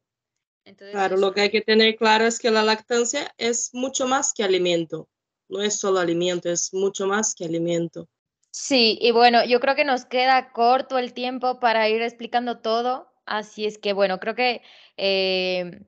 Claro, 0.76 1.18
lo 1.18 1.34
que 1.34 1.42
hay 1.42 1.50
que 1.50 1.62
tener 1.62 1.96
claro 1.96 2.26
es 2.26 2.40
que 2.40 2.52
la 2.52 2.64
lactancia 2.64 3.34
es 3.38 3.74
mucho 3.74 4.08
más 4.08 4.34
que 4.34 4.44
alimento. 4.44 5.08
No 5.50 5.62
es 5.62 5.80
solo 5.80 6.00
alimento, 6.00 6.50
es 6.50 6.74
mucho 6.74 7.08
más 7.08 7.34
que 7.34 7.46
alimento. 7.46 8.08
Sí, 8.52 8.98
y 9.02 9.12
bueno, 9.12 9.46
yo 9.46 9.60
creo 9.60 9.76
que 9.76 9.86
nos 9.86 10.06
queda 10.06 10.52
corto 10.52 10.98
el 10.98 11.14
tiempo 11.14 11.60
para 11.60 11.90
ir 11.90 12.02
explicando 12.02 12.60
todo, 12.60 13.08
así 13.26 13.66
es 13.66 13.78
que 13.78 13.94
bueno, 13.94 14.20
creo 14.20 14.36
que 14.36 14.62
eh, 14.98 15.86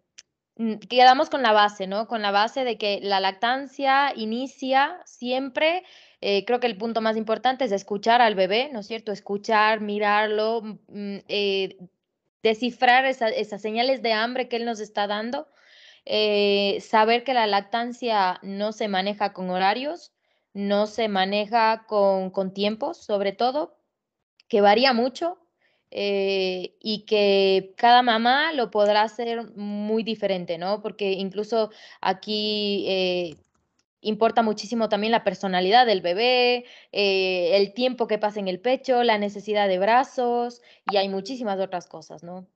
quedamos 0.90 1.30
con 1.30 1.42
la 1.42 1.54
base, 1.54 1.88
¿no? 1.88 2.08
Con 2.08 2.22
la 2.22 2.32
base 2.32 2.64
de 2.64 2.78
que 2.78 3.00
la 3.02 3.20
lactancia 3.20 4.14
inicia 4.16 5.02
siempre, 5.06 5.84
eh, 6.22 6.46
creo 6.46 6.60
que 6.60 6.68
el 6.68 6.78
punto 6.78 7.02
más 7.02 7.18
importante 7.18 7.66
es 7.66 7.72
escuchar 7.72 8.22
al 8.22 8.36
bebé, 8.36 8.70
¿no 8.72 8.82
es 8.82 8.88
cierto? 8.88 9.12
Escuchar, 9.12 9.82
mirarlo, 9.82 10.62
mm, 10.62 11.18
eh, 11.28 11.78
descifrar 12.44 13.06
esas 13.06 13.62
señales 13.62 14.02
de 14.02 14.14
hambre 14.14 14.48
que 14.48 14.58
él 14.58 14.66
nos 14.66 14.80
está 14.80 15.08
dando, 15.08 15.48
saber 16.82 17.24
que 17.24 17.34
la 17.34 17.48
lactancia 17.48 18.40
no 18.42 18.72
se 18.72 18.88
maneja 18.88 19.34
con 19.34 19.50
horarios, 19.50 20.14
no 20.54 20.88
se 20.88 21.08
maneja 21.08 21.86
con, 21.88 22.54
tiempos, 22.54 22.98
sobre 22.98 23.32
todo, 23.34 23.78
que 24.48 24.62
varía 24.62 24.94
mucho. 24.94 25.38
eh, 25.92 26.76
y 26.82 27.06
que 27.06 27.74
cada 27.76 28.04
mamá 28.04 28.54
lo 28.54 28.70
podrá 28.70 29.02
hacer 29.02 29.56
muy 29.56 30.04
diferente, 30.04 30.60
¿no? 30.60 30.82
Porque 30.84 31.14
incluso 31.14 31.72
aquí 32.00 32.86
eh, 32.88 33.38
importa 34.02 34.42
muchísimo 34.42 34.90
también 34.90 35.12
la 35.12 35.24
personalidad 35.24 35.86
del 35.86 36.02
bebé, 36.02 36.66
eh, 36.92 37.58
el 37.58 37.74
tiempo 37.74 38.08
que 38.08 38.18
pasa 38.18 38.40
en 38.40 38.48
el 38.48 38.60
pecho, 38.60 39.04
la 39.04 39.18
necesidad 39.18 39.68
de 39.68 39.80
brazos 39.80 40.62
y 40.90 40.98
hay 40.98 41.10
muchísimas 41.10 41.60
otras 41.60 41.88
cosas, 41.88 42.24
¿no? 42.24 42.48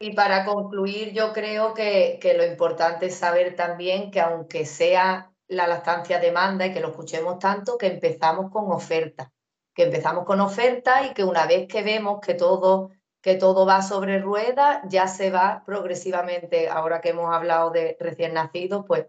Y 0.00 0.12
para 0.12 0.44
concluir, 0.44 1.12
yo 1.12 1.32
creo 1.32 1.74
que, 1.74 2.18
que 2.22 2.34
lo 2.34 2.46
importante 2.46 3.06
es 3.06 3.16
saber 3.16 3.56
también 3.56 4.12
que 4.12 4.20
aunque 4.20 4.64
sea 4.64 5.32
la 5.48 5.66
lactancia 5.66 6.20
demanda 6.20 6.66
y 6.66 6.72
que 6.72 6.80
lo 6.80 6.88
escuchemos 6.88 7.38
tanto, 7.38 7.76
que 7.78 7.88
empezamos 7.88 8.50
con 8.52 8.70
oferta, 8.70 9.32
que 9.74 9.84
empezamos 9.84 10.24
con 10.24 10.40
oferta 10.40 11.04
y 11.04 11.14
que 11.14 11.24
una 11.24 11.46
vez 11.46 11.66
que 11.66 11.82
vemos 11.82 12.20
que 12.20 12.34
todo, 12.34 12.90
que 13.20 13.34
todo 13.34 13.66
va 13.66 13.82
sobre 13.82 14.20
ruedas, 14.20 14.82
ya 14.88 15.08
se 15.08 15.30
va 15.30 15.64
progresivamente, 15.66 16.68
ahora 16.68 17.00
que 17.00 17.08
hemos 17.08 17.34
hablado 17.34 17.70
de 17.70 17.96
recién 17.98 18.34
nacidos, 18.34 18.84
pues 18.86 19.06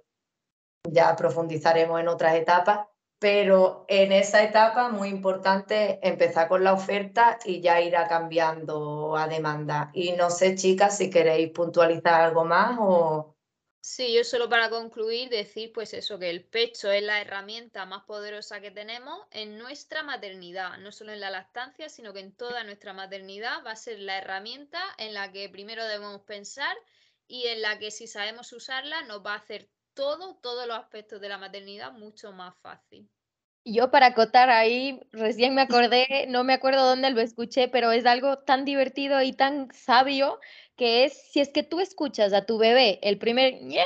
ya 0.84 1.16
profundizaremos 1.16 2.00
en 2.00 2.08
otras 2.08 2.36
etapas, 2.36 2.88
pero 3.20 3.86
en 3.90 4.14
esa 4.14 4.44
etapa 4.44 4.90
muy 4.90 5.10
importante 5.10 6.00
empezar 6.08 6.48
con 6.48 6.64
la 6.64 6.74
oferta 6.74 7.38
y 7.44 7.60
ya 7.60 7.82
irá 7.82 8.08
cambiando 8.08 9.18
a 9.18 9.28
demanda. 9.28 9.92
Y 9.94 10.14
no 10.14 10.30
sé, 10.30 10.56
chicas, 10.56 10.98
si 10.98 11.10
queréis 11.10 11.52
puntualizar 11.52 12.22
algo 12.22 12.46
más 12.46 12.78
o... 12.80 13.36
Sí, 13.82 14.14
yo 14.14 14.24
solo 14.24 14.50
para 14.50 14.70
concluir 14.70 15.30
decir 15.30 15.72
pues 15.74 15.94
eso, 15.94 16.20
que 16.20 16.30
el 16.30 16.44
pecho 16.44 16.92
es 16.92 17.02
la 17.02 17.22
herramienta 17.22 17.86
más 17.86 18.04
poderosa 18.04 18.62
que 18.62 18.72
tenemos 18.72 19.20
en 19.32 19.58
nuestra 19.58 20.04
maternidad, 20.04 20.78
no 20.78 20.92
solo 20.92 21.14
en 21.14 21.22
la 21.22 21.32
lactancia, 21.32 21.90
sino 21.90 22.14
que 22.14 22.20
en 22.20 22.34
toda 22.34 22.64
nuestra 22.64 22.94
maternidad 22.94 23.66
va 23.66 23.72
a 23.72 23.78
ser 23.78 24.00
la 24.00 24.18
herramienta 24.18 24.82
en 24.98 25.14
la 25.14 25.32
que 25.32 25.50
primero 25.50 25.86
debemos 25.86 26.22
pensar 26.22 26.76
y 27.28 27.48
en 27.48 27.62
la 27.62 27.80
que 27.80 27.90
si 27.90 28.08
sabemos 28.08 28.52
usarla 28.54 29.02
nos 29.04 29.26
va 29.26 29.34
a 29.34 29.38
hacer 29.38 29.70
todo, 30.00 30.36
todos 30.42 30.66
los 30.66 30.78
aspectos 30.78 31.20
de 31.20 31.28
la 31.28 31.38
maternidad 31.38 31.92
mucho 31.92 32.32
más 32.32 32.56
fácil. 32.62 33.10
Yo 33.66 33.92
para 33.92 34.08
acotar 34.08 34.50
ahí, 34.50 35.02
recién 35.12 35.54
me 35.54 35.62
acordé, 35.62 36.26
no 36.30 36.46
me 36.46 36.54
acuerdo 36.54 36.86
dónde 36.86 37.10
lo 37.10 37.20
escuché, 37.20 37.68
pero 37.68 37.92
es 37.92 38.06
algo 38.06 38.40
tan 38.40 38.64
divertido 38.64 39.22
y 39.22 39.34
tan 39.34 39.70
sabio 39.74 40.40
que 40.78 41.04
es, 41.04 41.32
si 41.32 41.42
es 41.42 41.50
que 41.50 41.64
tú 41.64 41.82
escuchas 41.82 42.32
a 42.32 42.46
tu 42.46 42.58
bebé 42.58 43.00
el 43.04 43.18
primer 43.18 43.62
ñe, 43.62 43.84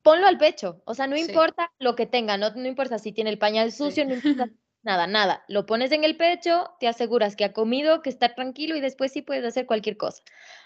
ponlo 0.00 0.26
al 0.26 0.38
pecho. 0.38 0.80
O 0.86 0.94
sea, 0.94 1.06
no 1.06 1.18
importa 1.18 1.70
lo 1.78 1.94
que 1.94 2.06
tenga, 2.06 2.38
no, 2.38 2.50
no 2.54 2.66
importa 2.66 2.98
si 2.98 3.12
tiene 3.12 3.28
el 3.28 3.38
pañal 3.38 3.72
sucio, 3.72 4.06
no 4.06 4.14
importa 4.14 4.48
nada, 4.86 5.06
nada. 5.06 5.44
Lo 5.48 5.66
pones 5.66 5.92
en 5.92 6.04
el 6.04 6.16
pecho, 6.16 6.70
te 6.80 6.88
aseguras 6.88 7.36
que 7.36 7.44
ha 7.44 7.52
comido, 7.52 8.00
que 8.00 8.08
está 8.08 8.34
tranquilo 8.34 8.76
y 8.76 8.80
después 8.80 9.12
sí 9.12 9.20
puedes 9.20 9.44
hacer 9.44 9.66
cualquier 9.66 9.98
cosa. 9.98 10.22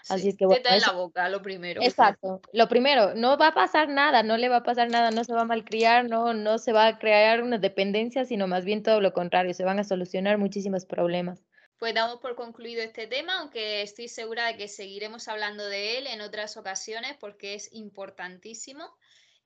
Así 0.07 0.29
es 0.29 0.37
que 0.37 0.45
bueno. 0.45 0.61
en 0.69 0.79
la 0.79 0.91
boca, 0.91 1.27
lo 1.27 1.41
primero. 1.41 1.81
Exacto. 1.81 2.39
Lo 2.53 2.69
primero, 2.69 3.15
no 3.15 3.37
va 3.37 3.47
a 3.47 3.53
pasar 3.53 3.89
nada, 3.89 4.23
no 4.23 4.37
le 4.37 4.47
va 4.47 4.57
a 4.57 4.63
pasar 4.63 4.89
nada, 4.89 5.11
no 5.11 5.23
se 5.23 5.33
va 5.33 5.41
a 5.41 5.45
malcriar, 5.45 6.07
no, 6.07 6.33
no 6.33 6.59
se 6.59 6.71
va 6.71 6.87
a 6.87 6.99
crear 6.99 7.41
una 7.41 7.57
dependencia, 7.57 8.23
sino 8.23 8.47
más 8.47 8.63
bien 8.63 8.83
todo 8.83 9.01
lo 9.01 9.11
contrario, 9.11 9.53
se 9.53 9.65
van 9.65 9.79
a 9.79 9.83
solucionar 9.83 10.37
muchísimos 10.37 10.85
problemas. 10.85 11.43
Pues 11.79 11.95
damos 11.95 12.19
por 12.19 12.35
concluido 12.35 12.83
este 12.83 13.07
tema, 13.07 13.39
aunque 13.39 13.81
estoy 13.81 14.07
segura 14.07 14.45
de 14.45 14.55
que 14.55 14.67
seguiremos 14.67 15.27
hablando 15.27 15.65
de 15.65 15.97
él 15.97 16.05
en 16.05 16.21
otras 16.21 16.55
ocasiones 16.55 17.17
porque 17.19 17.55
es 17.55 17.73
importantísimo. 17.73 18.87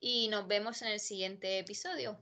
Y 0.01 0.27
nos 0.27 0.45
vemos 0.45 0.81
en 0.81 0.89
el 0.89 0.99
siguiente 0.99 1.59
episodio. 1.59 2.19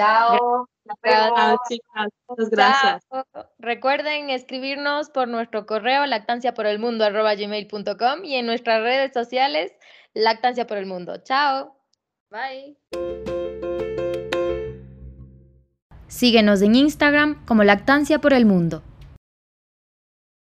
Chao. 0.00 0.66
Chao, 1.04 1.58
chicas. 1.68 2.08
Muchas 2.28 2.50
gracias. 2.50 3.02
Recuerden 3.58 4.30
escribirnos 4.30 5.10
por 5.10 5.28
nuestro 5.28 5.66
correo 5.66 6.06
lactanciaporelmundo.com 6.06 8.24
y 8.24 8.36
en 8.36 8.46
nuestras 8.46 8.80
redes 8.82 9.12
sociales 9.12 9.72
Lactancia 10.14 10.66
por 10.66 10.78
el 10.78 10.86
Mundo. 10.86 11.18
Chao. 11.22 11.76
Bye. 12.30 12.78
Síguenos 16.08 16.62
en 16.62 16.74
Instagram 16.74 17.44
como 17.46 17.62
Lactancia 17.62 18.18
por 18.20 18.32
el 18.32 18.46
Mundo. 18.46 18.82